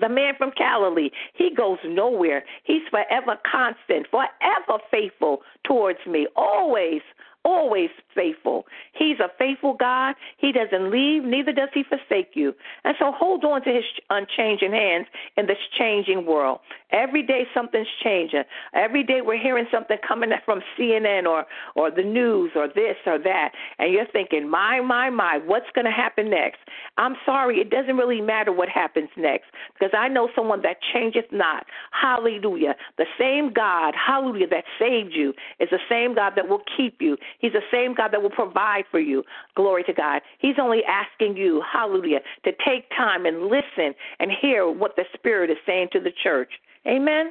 the 0.00 0.08
man 0.08 0.34
from 0.36 0.52
Galilee. 0.56 1.10
He 1.34 1.50
goes 1.54 1.78
nowhere. 1.84 2.44
He's 2.64 2.82
forever 2.90 3.38
constant, 3.50 4.06
forever 4.10 4.82
faithful 4.90 5.40
towards 5.64 6.00
me, 6.06 6.26
always 6.36 7.00
always 7.46 7.90
faithful. 8.14 8.66
He's 8.92 9.20
a 9.20 9.28
faithful 9.38 9.74
God. 9.74 10.16
He 10.36 10.50
doesn't 10.50 10.90
leave, 10.90 11.22
neither 11.22 11.52
does 11.52 11.68
he 11.72 11.84
forsake 11.84 12.30
you. 12.34 12.52
And 12.84 12.96
so 12.98 13.12
hold 13.12 13.44
on 13.44 13.62
to 13.62 13.70
his 13.70 13.84
unchanging 14.10 14.72
hands 14.72 15.06
in 15.36 15.46
this 15.46 15.58
changing 15.78 16.26
world. 16.26 16.58
Every 16.90 17.22
day 17.22 17.44
something's 17.54 17.86
changing. 18.02 18.42
Every 18.74 19.04
day 19.04 19.20
we're 19.22 19.40
hearing 19.40 19.66
something 19.72 19.96
coming 20.06 20.30
from 20.44 20.60
CNN 20.78 21.26
or 21.26 21.44
or 21.74 21.90
the 21.90 22.02
news 22.02 22.52
or 22.56 22.68
this 22.68 22.96
or 23.06 23.18
that, 23.18 23.50
and 23.78 23.92
you're 23.92 24.06
thinking, 24.12 24.48
"My, 24.48 24.80
my, 24.80 25.10
my, 25.10 25.38
what's 25.44 25.66
going 25.74 25.84
to 25.84 25.90
happen 25.90 26.30
next?" 26.30 26.58
I'm 26.96 27.16
sorry, 27.24 27.58
it 27.58 27.70
doesn't 27.70 27.96
really 27.96 28.20
matter 28.20 28.52
what 28.52 28.68
happens 28.68 29.08
next 29.16 29.46
because 29.74 29.92
I 29.96 30.08
know 30.08 30.28
someone 30.34 30.62
that 30.62 30.76
changeth 30.92 31.30
not. 31.30 31.66
Hallelujah. 31.90 32.74
The 32.98 33.06
same 33.18 33.52
God, 33.52 33.94
hallelujah, 33.94 34.48
that 34.48 34.64
saved 34.78 35.12
you 35.12 35.34
is 35.60 35.68
the 35.70 35.78
same 35.88 36.14
God 36.14 36.32
that 36.36 36.48
will 36.48 36.62
keep 36.76 37.00
you. 37.00 37.16
He's 37.38 37.52
the 37.52 37.60
same 37.70 37.94
God 37.94 38.12
that 38.12 38.22
will 38.22 38.30
provide 38.30 38.84
for 38.90 39.00
you. 39.00 39.22
Glory 39.54 39.84
to 39.84 39.92
God. 39.92 40.22
He's 40.38 40.56
only 40.60 40.82
asking 40.84 41.36
you, 41.36 41.62
hallelujah, 41.70 42.20
to 42.44 42.52
take 42.64 42.88
time 42.96 43.26
and 43.26 43.44
listen 43.44 43.94
and 44.18 44.30
hear 44.40 44.70
what 44.70 44.96
the 44.96 45.04
Spirit 45.14 45.50
is 45.50 45.58
saying 45.66 45.88
to 45.92 46.00
the 46.00 46.12
church. 46.22 46.50
Amen. 46.86 47.30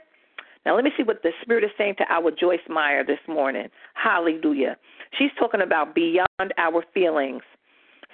Now, 0.66 0.76
let 0.76 0.84
me 0.84 0.92
see 0.98 1.04
what 1.04 1.22
the 1.22 1.32
Spirit 1.42 1.64
is 1.64 1.70
saying 1.78 1.96
to 2.00 2.06
our 2.10 2.32
Joyce 2.32 2.60
Meyer 2.68 3.04
this 3.06 3.20
morning. 3.28 3.68
Hallelujah. 3.94 4.78
She's 5.18 5.30
talking 5.40 5.62
about 5.62 5.94
beyond 5.94 6.54
our 6.58 6.84
feelings. 6.94 7.44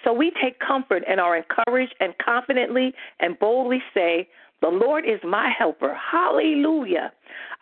So 0.04 0.12
we 0.12 0.32
take 0.42 0.60
comfort 0.60 1.04
and 1.08 1.20
are 1.20 1.38
encouraged 1.38 1.96
and 2.00 2.14
confidently 2.18 2.94
and 3.20 3.38
boldly 3.40 3.82
say, 3.94 4.28
The 4.62 4.68
Lord 4.68 5.06
is 5.06 5.20
my 5.24 5.52
helper. 5.58 5.96
Hallelujah. 5.96 7.12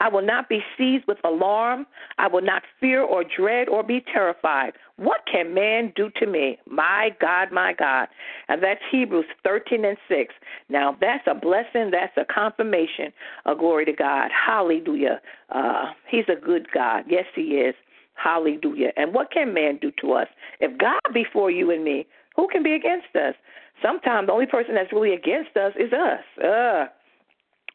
I 0.02 0.10
will 0.10 0.26
not 0.26 0.50
be 0.50 0.60
seized 0.78 1.06
with 1.08 1.18
alarm. 1.24 1.86
I 2.18 2.28
will 2.28 2.42
not 2.42 2.64
fear 2.80 3.02
or 3.02 3.24
dread 3.24 3.70
or 3.70 3.84
be 3.84 4.04
terrified. 4.14 4.74
What 4.98 5.22
can 5.32 5.54
man 5.54 5.94
do 5.96 6.10
to 6.18 6.26
me? 6.26 6.58
My 6.70 7.16
God, 7.22 7.52
my 7.52 7.74
God. 7.74 8.08
And 8.50 8.62
that's 8.62 8.82
Hebrews 8.92 9.26
13 9.44 9.86
and 9.86 9.98
6. 10.10 10.34
Now, 10.68 10.98
that's 11.00 11.24
a 11.26 11.36
blessing. 11.36 11.92
That's 11.92 12.16
a 12.18 12.26
confirmation. 12.26 13.14
A 13.46 13.56
glory 13.56 13.86
to 13.86 13.94
God. 13.94 14.30
Hallelujah. 14.32 15.22
Uh, 15.50 15.94
he's 16.10 16.26
a 16.28 16.40
good 16.40 16.68
God. 16.74 17.06
Yes, 17.08 17.26
he 17.34 17.60
is. 17.60 17.76
Hallelujah. 18.16 18.92
And 18.98 19.14
what 19.14 19.32
can 19.32 19.54
man 19.54 19.78
do 19.82 19.92
to 20.02 20.14
us? 20.14 20.28
If 20.60 20.78
God 20.78 21.00
be 21.14 21.26
for 21.32 21.50
you 21.50 21.72
and 21.72 21.84
me, 21.84 22.06
who 22.36 22.48
can 22.50 22.64
be 22.64 22.74
against 22.74 23.16
us? 23.16 23.36
Sometimes 23.82 24.28
the 24.28 24.34
only 24.34 24.46
person 24.46 24.76
that's 24.76 24.92
really 24.92 25.13
against 25.13 25.56
us 25.58 25.74
is 25.78 25.92
us. 25.94 26.44
Uh, 26.44 26.86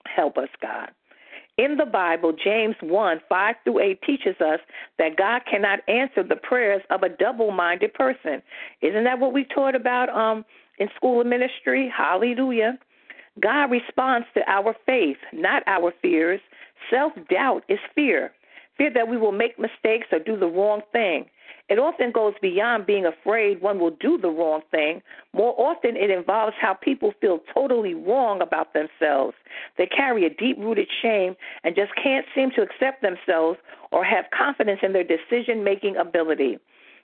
help 0.06 0.36
us, 0.38 0.48
God. 0.60 0.90
In 1.56 1.76
the 1.76 1.86
Bible, 1.86 2.32
James 2.32 2.74
1 2.80 3.20
5 3.28 3.54
through 3.62 3.78
8 3.78 4.02
teaches 4.02 4.34
us 4.40 4.58
that 4.98 5.16
God 5.16 5.42
cannot 5.48 5.88
answer 5.88 6.22
the 6.22 6.36
prayers 6.36 6.82
of 6.90 7.02
a 7.04 7.08
double 7.08 7.52
minded 7.52 7.94
person. 7.94 8.42
Isn't 8.82 9.04
that 9.04 9.20
what 9.20 9.32
we 9.32 9.44
taught 9.44 9.76
about 9.76 10.08
um, 10.08 10.44
in 10.78 10.88
school 10.96 11.20
of 11.20 11.26
ministry? 11.28 11.92
Hallelujah. 11.96 12.78
God 13.40 13.70
responds 13.70 14.26
to 14.34 14.40
our 14.48 14.74
faith, 14.84 15.16
not 15.32 15.62
our 15.66 15.92
fears. 16.02 16.40
Self 16.90 17.12
doubt 17.30 17.62
is 17.68 17.78
fear 17.94 18.32
fear 18.76 18.90
that 18.92 19.08
we 19.08 19.16
will 19.16 19.32
make 19.32 19.58
mistakes 19.58 20.06
or 20.12 20.18
do 20.18 20.36
the 20.38 20.46
wrong 20.46 20.82
thing. 20.92 21.26
It 21.68 21.78
often 21.78 22.12
goes 22.12 22.34
beyond 22.42 22.84
being 22.84 23.06
afraid 23.06 23.62
one 23.62 23.78
will 23.78 23.96
do 23.98 24.18
the 24.18 24.28
wrong 24.28 24.60
thing. 24.70 25.00
More 25.32 25.54
often, 25.58 25.96
it 25.96 26.10
involves 26.10 26.54
how 26.60 26.74
people 26.74 27.12
feel 27.20 27.40
totally 27.54 27.94
wrong 27.94 28.42
about 28.42 28.74
themselves. 28.74 29.34
They 29.78 29.86
carry 29.86 30.26
a 30.26 30.30
deep 30.30 30.58
rooted 30.58 30.88
shame 31.00 31.36
and 31.62 31.74
just 31.74 31.92
can't 32.02 32.26
seem 32.34 32.50
to 32.52 32.62
accept 32.62 33.00
themselves 33.00 33.58
or 33.92 34.04
have 34.04 34.26
confidence 34.36 34.80
in 34.82 34.92
their 34.92 35.04
decision 35.04 35.64
making 35.64 35.96
ability. 35.96 36.58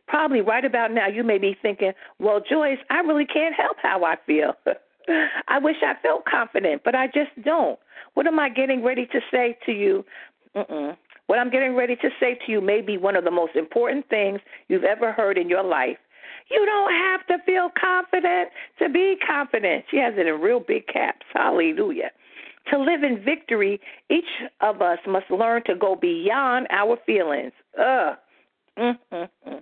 Probably 0.07 0.41
right 0.43 0.65
about 0.65 0.93
now, 0.93 1.07
you 1.07 1.25
may 1.25 1.39
be 1.39 1.57
thinking, 1.63 1.93
Well, 2.19 2.41
Joyce, 2.41 2.79
I 2.91 2.99
really 3.01 3.27
can't 3.27 3.55
help 3.55 3.79
how 3.81 4.05
I 4.05 4.17
feel. 4.27 4.55
I 5.49 5.59
wish 5.59 5.77
I 5.83 5.95
felt 6.03 6.25
confident, 6.27 6.83
but 6.85 6.95
I 6.95 7.07
just 7.07 7.31
don't. 7.45 7.79
What 8.15 8.27
am 8.27 8.39
I 8.39 8.49
getting 8.51 8.85
ready 8.85 9.07
to 9.07 9.21
say 9.31 9.57
to 9.67 9.73
you? 9.73 10.05
Mm-mm. 10.55 10.97
What 11.31 11.39
I'm 11.39 11.49
getting 11.49 11.77
ready 11.77 11.95
to 11.95 12.09
say 12.19 12.35
to 12.45 12.51
you 12.51 12.61
may 12.61 12.81
be 12.81 12.99
one 12.99 13.15
of 13.15 13.23
the 13.23 13.31
most 13.31 13.55
important 13.55 14.09
things 14.09 14.41
you've 14.67 14.83
ever 14.83 15.13
heard 15.13 15.39
in 15.39 15.49
your 15.49 15.63
life. 15.63 15.97
You 16.51 16.67
don't 16.67 16.93
have 16.93 17.25
to 17.29 17.45
feel 17.47 17.71
confident 17.81 18.49
to 18.81 18.89
be 18.89 19.15
confident. 19.25 19.85
She 19.93 19.99
has 19.99 20.13
it 20.17 20.27
in 20.27 20.41
real 20.41 20.59
big 20.59 20.89
caps. 20.89 21.25
Hallelujah. 21.33 22.11
To 22.73 22.81
live 22.81 23.05
in 23.05 23.23
victory, 23.25 23.81
each 24.11 24.25
of 24.61 24.83
us 24.83 24.99
must 25.07 25.31
learn 25.31 25.63
to 25.67 25.77
go 25.77 25.95
beyond 25.95 26.67
our 26.71 26.99
feelings. 27.07 27.53
Ugh. 27.79 28.17
Mm-hmm. 28.77 29.55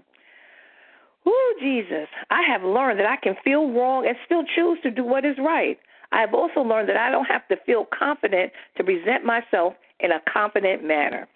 Ooh, 1.28 1.54
Jesus. 1.60 2.08
I 2.30 2.44
have 2.50 2.62
learned 2.62 2.98
that 2.98 3.06
I 3.06 3.16
can 3.16 3.36
feel 3.44 3.70
wrong 3.70 4.06
and 4.06 4.16
still 4.24 4.44
choose 4.56 4.78
to 4.84 4.90
do 4.90 5.04
what 5.04 5.26
is 5.26 5.36
right. 5.36 5.78
I 6.12 6.22
have 6.22 6.32
also 6.32 6.60
learned 6.60 6.88
that 6.88 6.96
I 6.96 7.10
don't 7.10 7.26
have 7.26 7.46
to 7.48 7.56
feel 7.66 7.86
confident 7.92 8.52
to 8.78 8.84
present 8.84 9.26
myself 9.26 9.74
in 10.00 10.12
a 10.12 10.22
confident 10.32 10.82
manner. 10.82 11.28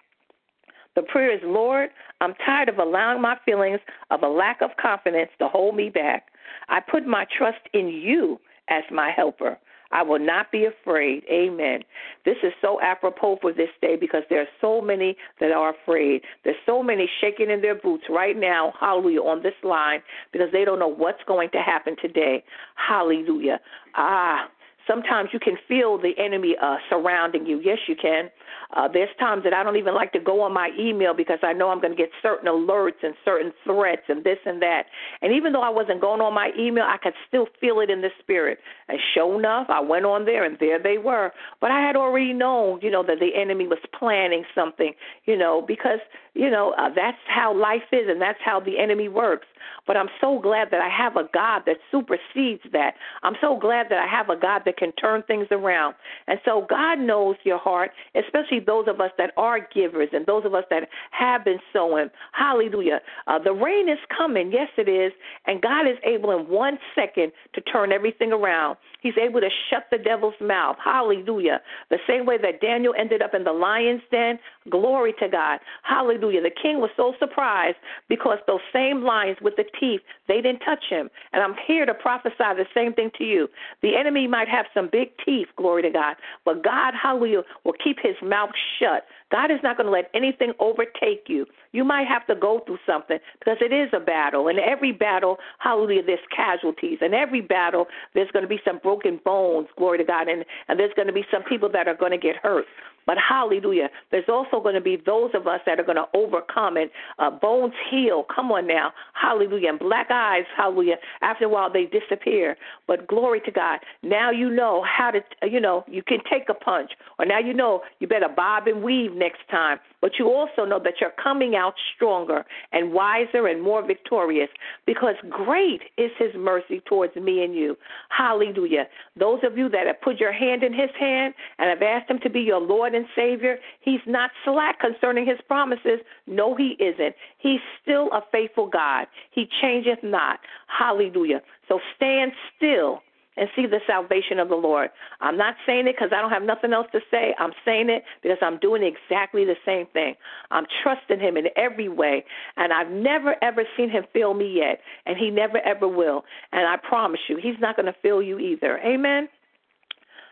The 0.95 1.03
prayer 1.03 1.33
is, 1.33 1.41
Lord, 1.45 1.91
I'm 2.21 2.35
tired 2.47 2.69
of 2.69 2.79
allowing 2.79 3.23
my 3.23 3.37
feelings 3.45 3.81
of 4.11 4.23
a 4.23 4.29
lack 4.29 4.61
of 4.61 4.71
confidence 4.81 5.31
to 5.39 5.49
hold 5.49 5.75
me 5.77 5.89
back. 5.89 6.27
I 6.69 6.81
put 6.81 7.07
my 7.07 7.27
trust 7.37 7.61
in 7.73 7.89
you 7.89 8.39
as 8.69 8.85
my 8.91 9.11
helper. 9.11 9.59
I 9.93 10.03
will 10.03 10.19
not 10.19 10.51
be 10.51 10.65
afraid. 10.65 11.23
Amen. 11.31 11.81
This 12.25 12.37
is 12.43 12.53
so 12.63 12.81
apropos 12.81 13.39
for 13.43 13.53
this 13.53 13.69
day 13.81 13.97
because 13.97 14.23
there 14.31 14.41
are 14.41 14.49
so 14.61 14.81
many 14.81 15.17
that 15.39 15.53
are 15.53 15.75
afraid. 15.75 16.23
There's 16.45 16.57
so 16.65 16.83
many 16.83 17.09
shaking 17.21 17.51
in 17.51 17.61
their 17.61 17.75
boots 17.75 18.05
right 18.09 18.37
now, 18.37 18.73
hallelujah, 18.81 19.21
on 19.21 19.43
this 19.43 19.55
line 19.63 20.01
because 20.33 20.49
they 20.51 20.65
don't 20.65 20.79
know 20.79 20.89
what's 20.89 21.23
going 21.27 21.51
to 21.51 21.59
happen 21.59 21.97
today. 22.01 22.43
Hallelujah. 22.75 23.61
Ah, 23.95 24.49
Sometimes 24.87 25.31
you 25.33 25.38
can 25.38 25.57
feel 25.68 25.99
the 25.99 26.12
enemy 26.18 26.57
uh, 26.61 26.77
surrounding 26.88 27.47
you. 27.47 27.61
Yes, 27.62 27.79
you 27.87 27.97
can. 28.01 28.31
Uh, 28.75 28.88
there's 28.88 29.11
times 29.18 29.45
that 29.45 29.53
I 29.53 29.62
don't 29.62 29.77
even 29.77 29.95
like 29.95 30.12
to 30.12 30.21
go 30.21 30.40
on 30.40 30.53
my 30.53 30.71
email 30.79 31.14
because 31.14 31.38
I 31.42 31.53
know 31.53 31.68
I'm 31.68 31.81
going 31.81 31.92
to 31.92 31.97
get 31.97 32.11
certain 32.23 32.49
alerts 32.49 33.03
and 33.03 33.14
certain 33.25 33.53
threats 33.64 34.03
and 34.09 34.25
this 34.25 34.38
and 34.47 34.62
that. 34.62 34.85
And 35.21 35.33
even 35.33 35.53
though 35.53 35.62
I 35.62 35.68
wasn't 35.68 36.01
going 36.01 36.21
on 36.21 36.35
my 36.35 36.51
email, 36.59 36.85
I 36.85 36.97
could 36.97 37.12
still 37.29 37.47
feel 37.61 37.81
it 37.81 37.90
in 37.90 38.01
the 38.01 38.11
spirit. 38.21 38.59
And 38.88 38.99
sure 39.14 39.38
enough, 39.38 39.66
I 39.68 39.81
went 39.81 40.07
on 40.07 40.25
there 40.25 40.45
and 40.45 40.57
there 40.59 40.83
they 40.83 40.99
were. 40.99 41.33
But 41.61 41.71
I 41.71 41.81
had 41.81 41.97
already 41.97 42.33
known, 42.33 42.81
you 42.83 42.90
know, 42.90 43.03
that 43.07 43.21
the 43.21 43.31
enemy 43.38 43.66
was 43.66 43.79
planning 43.99 44.45
something, 44.55 44.92
you 45.27 45.37
know, 45.37 45.62
because, 45.66 46.01
you 46.35 46.51
know, 46.51 46.75
uh, 46.79 46.88
that's 46.95 47.18
how 47.29 47.55
life 47.55 47.83
is 47.92 48.09
and 48.09 48.21
that's 48.21 48.40
how 48.45 48.59
the 48.59 48.79
enemy 48.79 49.09
works. 49.09 49.47
But 49.87 49.97
I'm 49.97 50.09
so 50.21 50.38
glad 50.40 50.68
that 50.71 50.81
I 50.81 50.88
have 50.88 51.16
a 51.16 51.29
God 51.33 51.62
that 51.66 51.77
supersedes 51.90 52.62
that. 52.73 52.95
I'm 53.23 53.35
so 53.40 53.59
glad 53.59 53.87
that 53.90 53.99
I 53.99 54.07
have 54.07 54.29
a 54.29 54.37
God 54.37 54.62
that 54.64 54.72
can 54.77 54.93
turn 54.93 55.23
things 55.23 55.47
around. 55.51 55.95
And 56.27 56.39
so 56.45 56.67
God 56.69 56.99
knows 56.99 57.37
your 57.45 57.59
heart, 57.59 57.91
especially 58.15 58.61
those 58.61 58.87
of 58.89 59.01
us 59.01 59.11
that 59.19 59.33
are 59.37 59.67
givers 59.75 60.09
and 60.13 60.27
those 60.27 60.45
of 60.45 60.55
us 60.55 60.65
that 60.71 60.89
have 61.11 61.45
been 61.45 61.59
sowing. 61.73 62.09
Hallelujah. 62.33 63.01
Uh, 63.27 63.39
the 63.39 63.53
rain 63.53 63.89
is 63.89 63.99
coming. 64.17 64.51
Yes, 64.53 64.69
it 64.77 64.89
is. 64.89 65.13
And 65.47 65.61
God 65.61 65.87
is 65.87 65.97
able 66.05 66.31
in 66.31 66.49
one 66.49 66.79
second 66.95 67.33
to 67.55 67.61
turn 67.61 67.93
everything 67.93 68.33
around. 68.33 68.77
He's 69.01 69.19
able 69.21 69.41
to 69.41 69.49
shut 69.69 69.87
the 69.91 69.99
devil's 69.99 70.35
mouth. 70.41 70.77
Hallelujah. 70.83 71.61
The 71.91 71.99
same 72.07 72.25
way 72.25 72.39
that 72.39 72.61
Daniel 72.61 72.95
ended 72.97 73.21
up 73.21 73.35
in 73.35 73.45
the 73.45 73.53
lion's 73.53 74.03
den. 74.11 74.39
Glory 74.71 75.13
to 75.19 75.29
God. 75.29 75.59
Hallelujah. 75.83 76.41
The 76.41 76.51
king 76.51 76.79
was 76.81 76.91
so 76.97 77.15
surprised 77.19 77.77
because 78.09 78.39
those 78.47 78.61
same 78.73 79.03
lions 79.03 79.39
with 79.43 79.57
the 79.57 79.65
teeth, 79.81 80.01
they 80.29 80.41
didn't 80.41 80.61
touch 80.61 80.85
him. 80.89 81.11
And 81.33 81.43
I'm 81.43 81.55
here 81.67 81.85
to 81.85 81.95
prophesy 81.95 82.35
the 82.39 82.67
same 82.75 82.93
thing 82.93 83.11
to 83.19 83.25
you. 83.25 83.49
The 83.83 83.97
enemy 83.97 84.29
might 84.29 84.49
have 84.49 84.62
some 84.75 84.88
big 84.90 85.09
teeth, 85.25 85.48
glory 85.57 85.83
to 85.83 85.90
God, 85.90 86.16
but 86.44 86.62
God, 86.62 86.94
hallelujah, 87.01 87.42
will 87.64 87.75
keep 87.83 87.98
his 88.03 88.16
mouth 88.22 88.51
shut. 88.79 89.05
God 89.31 89.51
is 89.51 89.59
not 89.62 89.77
going 89.77 89.87
to 89.87 89.92
let 89.92 90.11
anything 90.14 90.53
overtake 90.61 91.25
you. 91.27 91.46
You 91.72 91.85
might 91.85 92.07
have 92.07 92.27
to 92.27 92.35
go 92.35 92.61
through 92.66 92.79
something 92.87 93.18
because 93.38 93.57
it 93.61 93.72
is 93.72 93.88
a 93.94 94.01
battle. 94.01 94.48
And 94.48 94.59
every 94.59 94.92
battle, 94.92 95.38
hallelujah, 95.59 96.03
there's 96.05 96.20
casualties. 96.35 96.98
And 97.01 97.14
every 97.14 97.40
battle, 97.40 97.87
there's 98.14 98.31
going 98.31 98.42
to 98.42 98.48
be 98.48 98.61
some 98.64 98.79
broken 98.79 99.20
bones, 99.25 99.68
glory 99.77 99.98
to 99.98 100.05
God. 100.05 100.29
And, 100.29 100.44
and 100.68 100.79
there's 100.79 100.92
going 100.94 101.09
to 101.09 101.14
be 101.14 101.25
some 101.31 101.42
people 101.42 101.70
that 101.72 101.88
are 101.88 101.96
going 101.96 102.12
to 102.12 102.18
get 102.18 102.37
hurt. 102.37 102.66
But 103.07 103.17
hallelujah, 103.19 103.88
there's 104.11 104.29
also 104.29 104.61
going 104.61 104.75
to 104.75 104.81
be 104.81 104.97
those 104.97 105.31
of 105.35 105.47
us 105.47 105.61
that 105.67 105.81
are 105.81 105.85
going 105.85 105.97
to 105.97 106.07
overcome 106.15 106.77
and 106.77 106.91
uh, 107.19 107.31
bones 107.31 107.75
heal. 107.91 108.25
Come 108.35 108.53
on 108.53 108.67
now, 108.67 108.93
hallelujah. 109.15 109.71
And 109.71 109.79
black 109.79 110.09
eyes, 110.11 110.45
hallelujah. 110.57 110.97
After 111.21 111.47
a 111.47 111.49
while, 111.49 111.73
they 111.73 111.85
disappear. 111.85 112.57
But 112.87 113.07
glory 113.07 113.41
to 113.45 113.51
God. 113.51 113.81
Now 114.03 114.31
you 114.31 114.51
know 114.51 114.85
how 114.85 115.11
to, 115.11 115.21
you 115.49 115.61
know, 115.61 115.85
you 115.88 116.03
can 116.03 116.19
take 116.31 116.49
a 116.49 116.55
punch, 116.55 116.93
or 117.19 117.27
now 117.27 117.38
you 117.38 117.55
know 117.55 117.83
you 117.99 118.07
better 118.07 118.29
bob 118.29 118.67
and 118.67 118.83
weave 118.83 119.12
next 119.15 119.41
time. 119.51 119.79
But 120.01 120.12
you 120.19 120.29
also 120.31 120.65
know 120.65 120.81
that 120.83 120.95
you're 121.01 121.12
coming 121.23 121.55
out 121.55 121.75
stronger 121.95 122.45
and 122.73 122.93
wiser 122.93 123.47
and 123.47 123.62
more 123.62 123.87
victorious 123.87 124.49
because 124.85 125.15
great 125.31 125.81
is 125.97 126.11
His 126.19 126.35
mercy 126.37 126.83
towards 126.88 127.15
me 127.17 127.45
and 127.45 127.55
you. 127.55 127.77
Hallelujah. 128.09 128.88
Those 129.19 129.38
of 129.45 129.57
you 129.57 129.69
that 129.69 129.87
have 129.87 130.01
put 130.01 130.19
your 130.19 130.33
hand 130.33 130.65
in 130.65 130.73
His 130.73 130.91
hand 130.99 131.35
and 131.59 131.71
have 131.71 131.83
asked 131.83 132.11
Him 132.11 132.19
to 132.25 132.31
be 132.31 132.41
your 132.41 132.61
Lord 132.61 132.92
and 132.95 133.07
Savior, 133.17 133.59
He's 133.81 134.01
not 134.07 134.31
slack 134.45 134.81
concerning 134.81 135.27
His 135.27 135.39
promises. 135.47 136.01
No, 136.27 136.55
He 136.55 136.77
isn't. 136.79 137.15
He's 137.39 137.61
still 137.83 138.09
a 138.13 138.21
faithful 138.31 138.69
God. 138.69 139.07
He 139.31 139.49
changeth 139.61 140.03
not. 140.03 140.41
Hallelujah. 140.67 141.43
So 141.69 141.81
stand 141.97 142.33
still 142.57 143.01
and 143.37 143.49
see 143.57 143.67
the 143.67 143.81
salvation 143.87 144.39
of 144.39 144.49
the 144.49 144.57
Lord. 144.57 144.91
I'm 145.21 145.37
not 145.37 145.55
saying 145.67 145.87
it 145.87 145.97
because 145.97 146.11
I 146.15 146.21
don't 146.21 146.31
have 146.31 146.43
nothing 146.43 146.73
else 146.73 146.87
to 146.93 147.01
say. 147.11 147.35
I'm 147.39 147.53
saying 147.65 147.89
it 147.89 148.03
because 148.23 148.39
I'm 148.43 148.59
doing 148.59 148.83
exactly 148.83 149.45
the 149.45 149.57
same 149.65 149.87
thing. 149.93 150.15
I'm 150.51 150.67
trusting 150.83 151.21
Him 151.21 151.37
in 151.37 151.47
every 151.57 151.89
way, 151.89 152.25
and 152.57 152.73
I've 152.73 152.91
never 152.91 153.37
ever 153.43 153.63
seen 153.77 153.91
Him 153.91 154.05
fail 154.13 154.35
me 154.35 154.53
yet, 154.57 154.81
and 155.07 155.17
He 155.17 155.31
never 155.31 155.59
ever 155.59 155.89
will. 155.89 156.25
And 156.53 156.67
I 156.67 156.77
promise 156.77 157.21
you, 157.29 157.39
He's 157.43 157.59
not 157.61 157.77
going 157.77 157.87
to 157.87 157.97
fail 158.03 158.23
you 158.23 158.39
either. 158.39 158.79
Amen. 158.85 159.29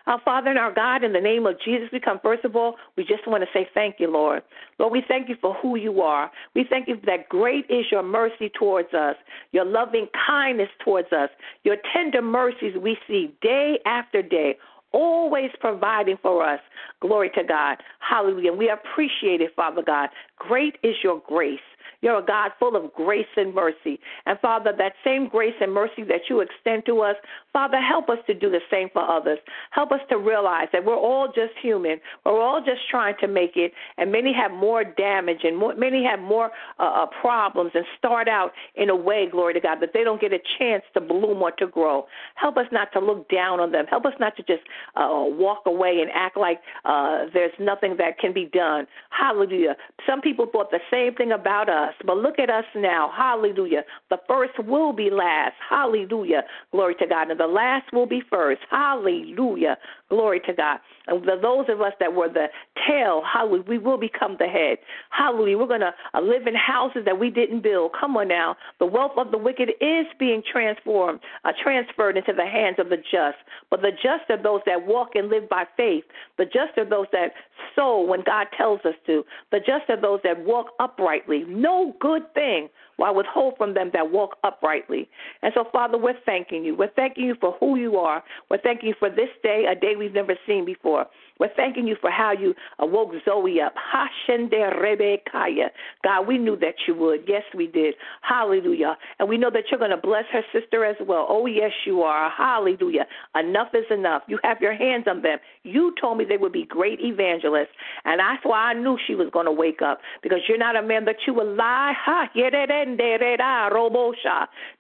Our 0.07 0.21
Father 0.25 0.51
and 0.51 0.59
our 0.59 0.73
God, 0.73 1.05
in 1.05 1.13
the 1.13 1.21
name 1.21 1.47
of 1.47 1.57
Jesus, 1.65 1.89
we 1.93 2.01
come 2.01 2.19
first 2.23 2.45
of 2.45 2.57
all, 2.57 2.77
we 2.97 3.05
just 3.05 3.27
want 3.27 3.43
to 3.43 3.49
say 3.53 3.69
thank 3.75 3.97
you, 3.99 4.11
Lord. 4.11 4.43
Lord, 4.79 4.93
we 4.93 5.03
thank 5.07 5.29
you 5.29 5.37
for 5.41 5.55
who 5.55 5.77
you 5.77 6.01
are. 6.01 6.31
We 6.55 6.65
thank 6.69 6.89
you 6.89 6.99
that 7.07 7.29
great 7.29 7.67
is 7.69 7.87
your 7.91 8.03
mercy 8.03 8.51
towards 8.59 8.93
us, 8.95 9.17
your 9.53 9.65
loving 9.65 10.09
kindness 10.27 10.71
towards 10.85 11.13
us, 11.13 11.31
your 11.65 11.77
tender 11.95 12.23
mercies 12.23 12.75
we 12.81 12.97
see 13.07 13.35
day 13.43 13.79
after 13.87 14.23
day 14.23 14.57
always 14.93 15.51
providing 15.61 16.17
for 16.21 16.45
us. 16.45 16.61
Glory 17.01 17.31
to 17.37 17.45
God. 17.45 17.77
Hallelujah. 18.01 18.53
We 18.53 18.71
appreciate 18.71 19.41
it, 19.41 19.55
Father 19.55 19.83
God. 19.83 20.09
Great 20.37 20.77
is 20.83 20.97
your 21.03 21.23
grace. 21.27 21.61
You're 22.01 22.19
a 22.19 22.25
God 22.25 22.53
full 22.59 22.77
of 22.77 22.93
grace 22.95 23.27
and 23.37 23.55
mercy. 23.55 23.99
And 24.27 24.39
Father, 24.41 24.73
that 24.77 24.95
same 25.05 25.29
grace 25.29 25.55
and 25.61 25.73
mercy 25.73 26.03
that 26.05 26.23
you 26.29 26.41
extend 26.41 26.87
to 26.87 27.01
us, 27.01 27.17
Father, 27.53 27.79
help 27.81 28.09
us 28.09 28.19
to 28.27 28.35
do 28.35 28.51
the 28.51 28.61
same 28.71 28.89
for 28.93 29.03
others. 29.03 29.39
Help 29.71 29.93
us 29.93 30.01
to 30.09 30.19
realize 30.19 30.69
that 30.73 30.85
we're 30.85 30.97
all 30.97 31.27
just 31.27 31.53
human. 31.61 32.01
We're 32.25 32.41
all 32.41 32.61
just 32.65 32.81
trying 32.91 33.17
to 33.21 33.29
make 33.29 33.57
it, 33.57 33.73
and 33.99 34.13
many 34.13 34.33
have 34.33 34.53
more 34.53 34.85
damage 34.85 35.41
and 35.45 35.57
more, 35.57 35.75
many 35.75 36.05
have 36.05 36.21
more 36.21 36.51
uh, 36.79 36.83
uh, 36.83 37.07
problems 37.21 37.73
and 37.75 37.85
start 37.99 38.29
out 38.29 38.53
in 38.75 38.91
a 38.91 38.97
way, 38.97 39.29
glory 39.31 39.55
to 39.55 39.61
God, 39.61 39.79
that 39.81 39.91
they 39.95 40.05
don't 40.05 40.21
get 40.21 40.33
a 40.33 40.39
chance 40.59 40.83
to 40.95 41.01
bloom 41.01 41.43
or 41.43 41.51
to 41.53 41.67
grow. 41.67 42.07
Help 42.35 42.57
us 42.57 42.67
not 42.73 42.93
to 42.93 43.01
look 43.01 43.29
down 43.31 43.61
on 43.61 43.73
them. 43.73 43.87
Help 43.87 44.07
us 44.07 44.15
not 44.21 44.37
to 44.37 44.43
just 44.43 44.63
uh, 44.97 45.09
walk 45.11 45.63
away 45.67 46.01
and 46.01 46.11
act 46.15 46.37
like 46.37 46.61
uh, 46.85 47.27
there's 47.33 47.53
nothing 47.59 47.97
that 47.97 48.19
can 48.19 48.33
be 48.33 48.47
done. 48.53 48.87
Hallelujah. 49.11 49.77
Some 50.07 50.21
people 50.21 50.47
thought 50.51 50.71
the 50.71 50.81
same 50.91 51.15
thing 51.15 51.33
about 51.33 51.69
us, 51.71 51.95
but 52.05 52.19
look 52.19 52.39
at 52.39 52.51
us 52.51 52.65
now. 52.75 53.11
Hallelujah. 53.17 53.85
The 54.11 54.19
first 54.29 54.59
will 54.67 54.93
be 54.93 55.09
last. 55.11 55.55
Hallelujah. 55.69 56.43
Glory 56.73 56.95
to 56.97 57.07
God. 57.07 57.31
And 57.31 57.41
the 57.41 57.47
last 57.47 57.93
will 57.93 58.07
be 58.07 58.21
first. 58.29 58.61
Hallelujah. 58.71 59.79
Glory 60.11 60.41
to 60.41 60.53
God. 60.53 60.81
And 61.11 61.27
those 61.43 61.67
of 61.69 61.81
us 61.81 61.93
that 62.01 62.15
were 62.15 62.29
the 62.29 62.47
tail, 62.87 63.23
hallelujah, 63.31 63.65
we 63.69 63.79
will 63.79 63.99
become 63.99 64.37
the 64.39 64.47
head. 64.47 64.79
Hallelujah. 65.11 65.59
We're 65.59 65.67
going 65.67 65.81
to 65.81 65.95
uh, 66.15 66.21
live 66.21 66.47
in 66.47 66.55
houses 66.55 67.03
that 67.05 67.19
we 67.19 67.31
didn't 67.31 67.63
build. 67.63 67.93
Come 67.99 68.17
on 68.17 68.29
now. 68.29 68.57
The 68.79 68.87
wealth 68.87 69.13
of 69.17 69.31
the 69.31 69.39
wicked 69.39 69.71
is 69.81 70.07
being 70.19 70.43
transformed, 70.51 71.21
uh, 71.45 71.53
transferred 71.63 72.17
into 72.17 72.33
the 72.33 72.47
hands 72.47 72.77
of 72.79 72.89
the 72.89 72.97
just. 72.97 73.39
But 73.71 73.83
the 73.83 73.91
just 73.91 74.31
are 74.31 74.43
those 74.43 74.61
that 74.67 74.87
walk 74.87 75.11
and 75.15 75.29
live 75.29 75.49
by 75.49 75.65
faith. 75.77 76.05
The 76.39 76.45
just 76.45 76.79
are 76.79 76.89
those 76.89 77.07
that 77.13 77.33
sow 77.75 78.01
when 78.01 78.23
God 78.25 78.47
tells 78.57 78.81
us 78.85 78.95
to. 79.07 79.25
The 79.51 79.59
just 79.59 79.89
are 79.89 80.01
those 80.01 80.21
that 80.25 80.45
walk 80.45 80.69
uprightly. 80.79 81.45
No 81.49 81.95
good 82.01 82.33
thing 82.35 82.69
I 83.03 83.11
withhold 83.11 83.55
from 83.57 83.75
them 83.75 83.91
that 83.93 84.11
walk 84.11 84.37
uprightly. 84.45 85.09
And 85.43 85.53
so, 85.55 85.65
Father, 85.73 85.99
we're 85.99 86.19
thanking 86.27 86.65
you. 86.65 86.75
We're 86.75 86.91
thanking 86.95 87.25
you 87.25 87.35
for 87.41 87.57
who 87.61 87.77
you 87.77 87.97
are. 87.97 88.23
We're 88.51 88.61
thanking 88.61 88.89
you 88.89 88.95
for 88.99 89.11
this 89.11 89.29
day, 89.43 89.67
a 89.71 89.75
day 89.75 89.97
we've 89.97 90.13
never 90.13 90.35
seen 90.47 90.65
before. 90.65 91.07
We're 91.41 91.49
thanking 91.57 91.87
you 91.89 91.97
for 92.01 92.11
how 92.11 92.33
you 92.33 92.55
awoke 92.79 93.13
Zoe 93.25 93.61
up. 93.63 93.75
God, 96.05 96.27
we 96.27 96.37
knew 96.37 96.57
that 96.57 96.75
you 96.87 96.95
would. 96.95 97.21
Yes, 97.27 97.43
we 97.57 97.67
did. 97.67 97.95
Hallelujah. 98.21 98.99
And 99.19 99.27
we 99.27 99.39
know 99.39 99.51
that 99.51 99.65
you're 99.71 99.79
going 99.79 99.91
to 99.91 99.97
bless 99.97 100.25
her 100.33 100.43
sister 100.53 100.85
as 100.85 100.97
well. 101.01 101.27
Oh, 101.29 101.47
yes, 101.47 101.71
you 101.87 102.03
are. 102.03 102.31
Hallelujah. 102.31 103.07
Enough 103.35 103.69
is 103.73 103.87
enough. 103.91 104.23
You 104.29 104.39
have 104.45 104.61
your 104.61 104.75
hands 104.75 105.07
on 105.09 105.23
them. 105.23 105.39
You 105.63 105.95
told 105.99 106.19
me 106.19 106.27
they 106.27 106.37
would 106.37 106.53
be 106.53 106.67
great 106.67 107.01
evangelists. 107.01 107.75
And 108.05 108.21
that's 108.21 108.45
why 108.45 108.73
I 108.73 108.75
knew 108.75 108.99
she 109.07 109.15
was 109.15 109.29
going 109.33 109.47
to 109.47 109.53
wake 109.53 109.81
up 109.81 110.01
because 110.23 110.41
you're 110.47 110.59
not 110.59 110.77
a 110.77 110.83
man 110.83 111.07
that 111.07 111.17
you 111.27 111.33
will 111.33 111.55
lie. 111.55 111.95
Ha, 112.05 112.29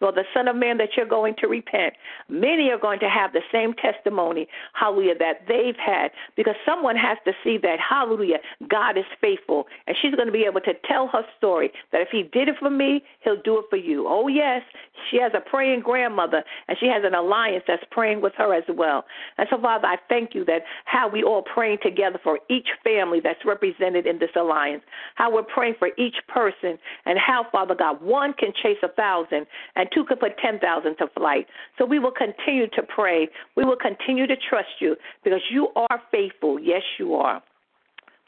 nor 0.00 0.12
the 0.12 0.24
Son 0.34 0.48
of 0.48 0.56
Man 0.56 0.78
that 0.78 0.90
you're 0.96 1.06
going 1.06 1.34
to 1.38 1.46
repent. 1.46 1.94
Many 2.28 2.70
are 2.70 2.78
going 2.78 3.00
to 3.00 3.08
have 3.08 3.32
the 3.32 3.42
same 3.52 3.74
testimony, 3.74 4.48
hallelujah, 4.72 5.14
that 5.18 5.46
they've 5.48 5.76
had 5.76 6.10
because 6.36 6.54
someone 6.64 6.96
has 6.96 7.18
to 7.24 7.32
see 7.44 7.58
that, 7.58 7.78
hallelujah, 7.80 8.38
God 8.68 8.96
is 8.96 9.04
faithful. 9.20 9.66
And 9.86 9.96
she's 10.00 10.14
going 10.14 10.26
to 10.26 10.32
be 10.32 10.44
able 10.44 10.60
to 10.62 10.72
tell 10.88 11.08
her 11.08 11.22
story 11.38 11.70
that 11.92 12.00
if 12.00 12.08
He 12.10 12.22
did 12.22 12.48
it 12.48 12.56
for 12.58 12.70
me, 12.70 13.02
He'll 13.20 13.40
do 13.42 13.58
it 13.58 13.66
for 13.70 13.76
you. 13.76 14.06
Oh, 14.08 14.28
yes, 14.28 14.62
she 15.10 15.18
has 15.18 15.32
a 15.34 15.40
praying 15.40 15.80
grandmother, 15.80 16.42
and 16.68 16.76
she 16.78 16.86
has 16.86 17.02
an 17.04 17.14
alliance 17.14 17.64
that's 17.66 17.84
praying 17.90 18.20
with 18.20 18.34
her 18.36 18.54
as 18.54 18.64
well. 18.68 19.04
And 19.38 19.46
so, 19.50 19.60
Father, 19.60 19.86
I 19.86 19.96
thank 20.08 20.34
you 20.34 20.44
that 20.46 20.62
how 20.84 21.08
we 21.08 21.22
all 21.22 21.42
praying 21.42 21.78
together 21.82 22.18
for 22.22 22.38
each 22.48 22.68
family 22.84 23.20
that's 23.22 23.44
represented 23.44 24.06
in 24.06 24.18
this 24.18 24.30
alliance, 24.36 24.82
how 25.14 25.32
we're 25.32 25.42
praying 25.42 25.74
for 25.78 25.88
each 25.98 26.16
person, 26.28 26.78
and 27.06 27.18
how, 27.18 27.46
Father 27.50 27.74
God, 27.74 27.89
one 27.92 28.32
can 28.34 28.52
chase 28.62 28.78
a 28.82 28.88
thousand 28.88 29.46
and 29.76 29.88
two 29.92 30.04
can 30.04 30.18
put 30.18 30.38
10,000 30.38 30.96
to 30.96 31.06
flight. 31.16 31.46
So 31.78 31.84
we 31.84 31.98
will 31.98 32.12
continue 32.12 32.68
to 32.68 32.82
pray. 32.82 33.28
We 33.56 33.64
will 33.64 33.76
continue 33.76 34.26
to 34.26 34.36
trust 34.48 34.80
you 34.80 34.96
because 35.24 35.40
you 35.50 35.68
are 35.76 36.02
faithful. 36.10 36.58
Yes, 36.58 36.82
you 36.98 37.14
are. 37.14 37.42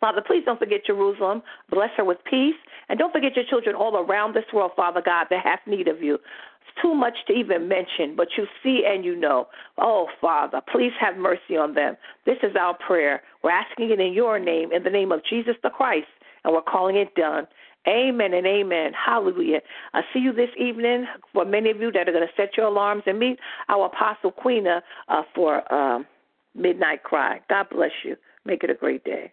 Father, 0.00 0.20
please 0.26 0.42
don't 0.44 0.58
forget 0.58 0.84
Jerusalem. 0.84 1.42
Bless 1.70 1.90
her 1.96 2.04
with 2.04 2.18
peace. 2.28 2.56
And 2.88 2.98
don't 2.98 3.12
forget 3.12 3.36
your 3.36 3.44
children 3.48 3.76
all 3.76 3.96
around 3.96 4.34
this 4.34 4.44
world, 4.52 4.72
Father 4.74 5.00
God, 5.00 5.28
that 5.30 5.44
have 5.44 5.60
need 5.64 5.86
of 5.86 6.02
you. 6.02 6.14
It's 6.14 6.82
too 6.82 6.94
much 6.94 7.14
to 7.28 7.32
even 7.32 7.68
mention, 7.68 8.16
but 8.16 8.28
you 8.36 8.46
see 8.62 8.82
and 8.84 9.04
you 9.04 9.14
know. 9.14 9.46
Oh, 9.78 10.08
Father, 10.20 10.60
please 10.72 10.92
have 11.00 11.16
mercy 11.16 11.56
on 11.56 11.74
them. 11.74 11.96
This 12.26 12.38
is 12.42 12.56
our 12.58 12.74
prayer. 12.74 13.22
We're 13.44 13.52
asking 13.52 13.92
it 13.92 14.00
in 14.00 14.12
your 14.12 14.40
name, 14.40 14.72
in 14.72 14.82
the 14.82 14.90
name 14.90 15.12
of 15.12 15.20
Jesus 15.24 15.54
the 15.62 15.70
Christ, 15.70 16.08
and 16.44 16.52
we're 16.52 16.62
calling 16.62 16.96
it 16.96 17.14
done. 17.14 17.46
Amen 17.88 18.32
and 18.32 18.46
amen. 18.46 18.92
Hallelujah. 18.94 19.60
I 19.92 20.02
see 20.12 20.20
you 20.20 20.32
this 20.32 20.50
evening 20.56 21.06
for 21.32 21.44
many 21.44 21.70
of 21.70 21.80
you 21.80 21.90
that 21.92 22.08
are 22.08 22.12
going 22.12 22.26
to 22.26 22.32
set 22.36 22.56
your 22.56 22.66
alarms 22.66 23.02
and 23.06 23.18
meet 23.18 23.38
our 23.68 23.86
Apostle 23.86 24.30
Queena 24.32 24.82
uh, 25.08 25.22
for 25.34 25.72
um, 25.72 26.06
Midnight 26.54 27.02
Cry. 27.02 27.40
God 27.48 27.66
bless 27.70 27.90
you. 28.04 28.16
Make 28.44 28.62
it 28.62 28.70
a 28.70 28.74
great 28.74 29.04
day. 29.04 29.32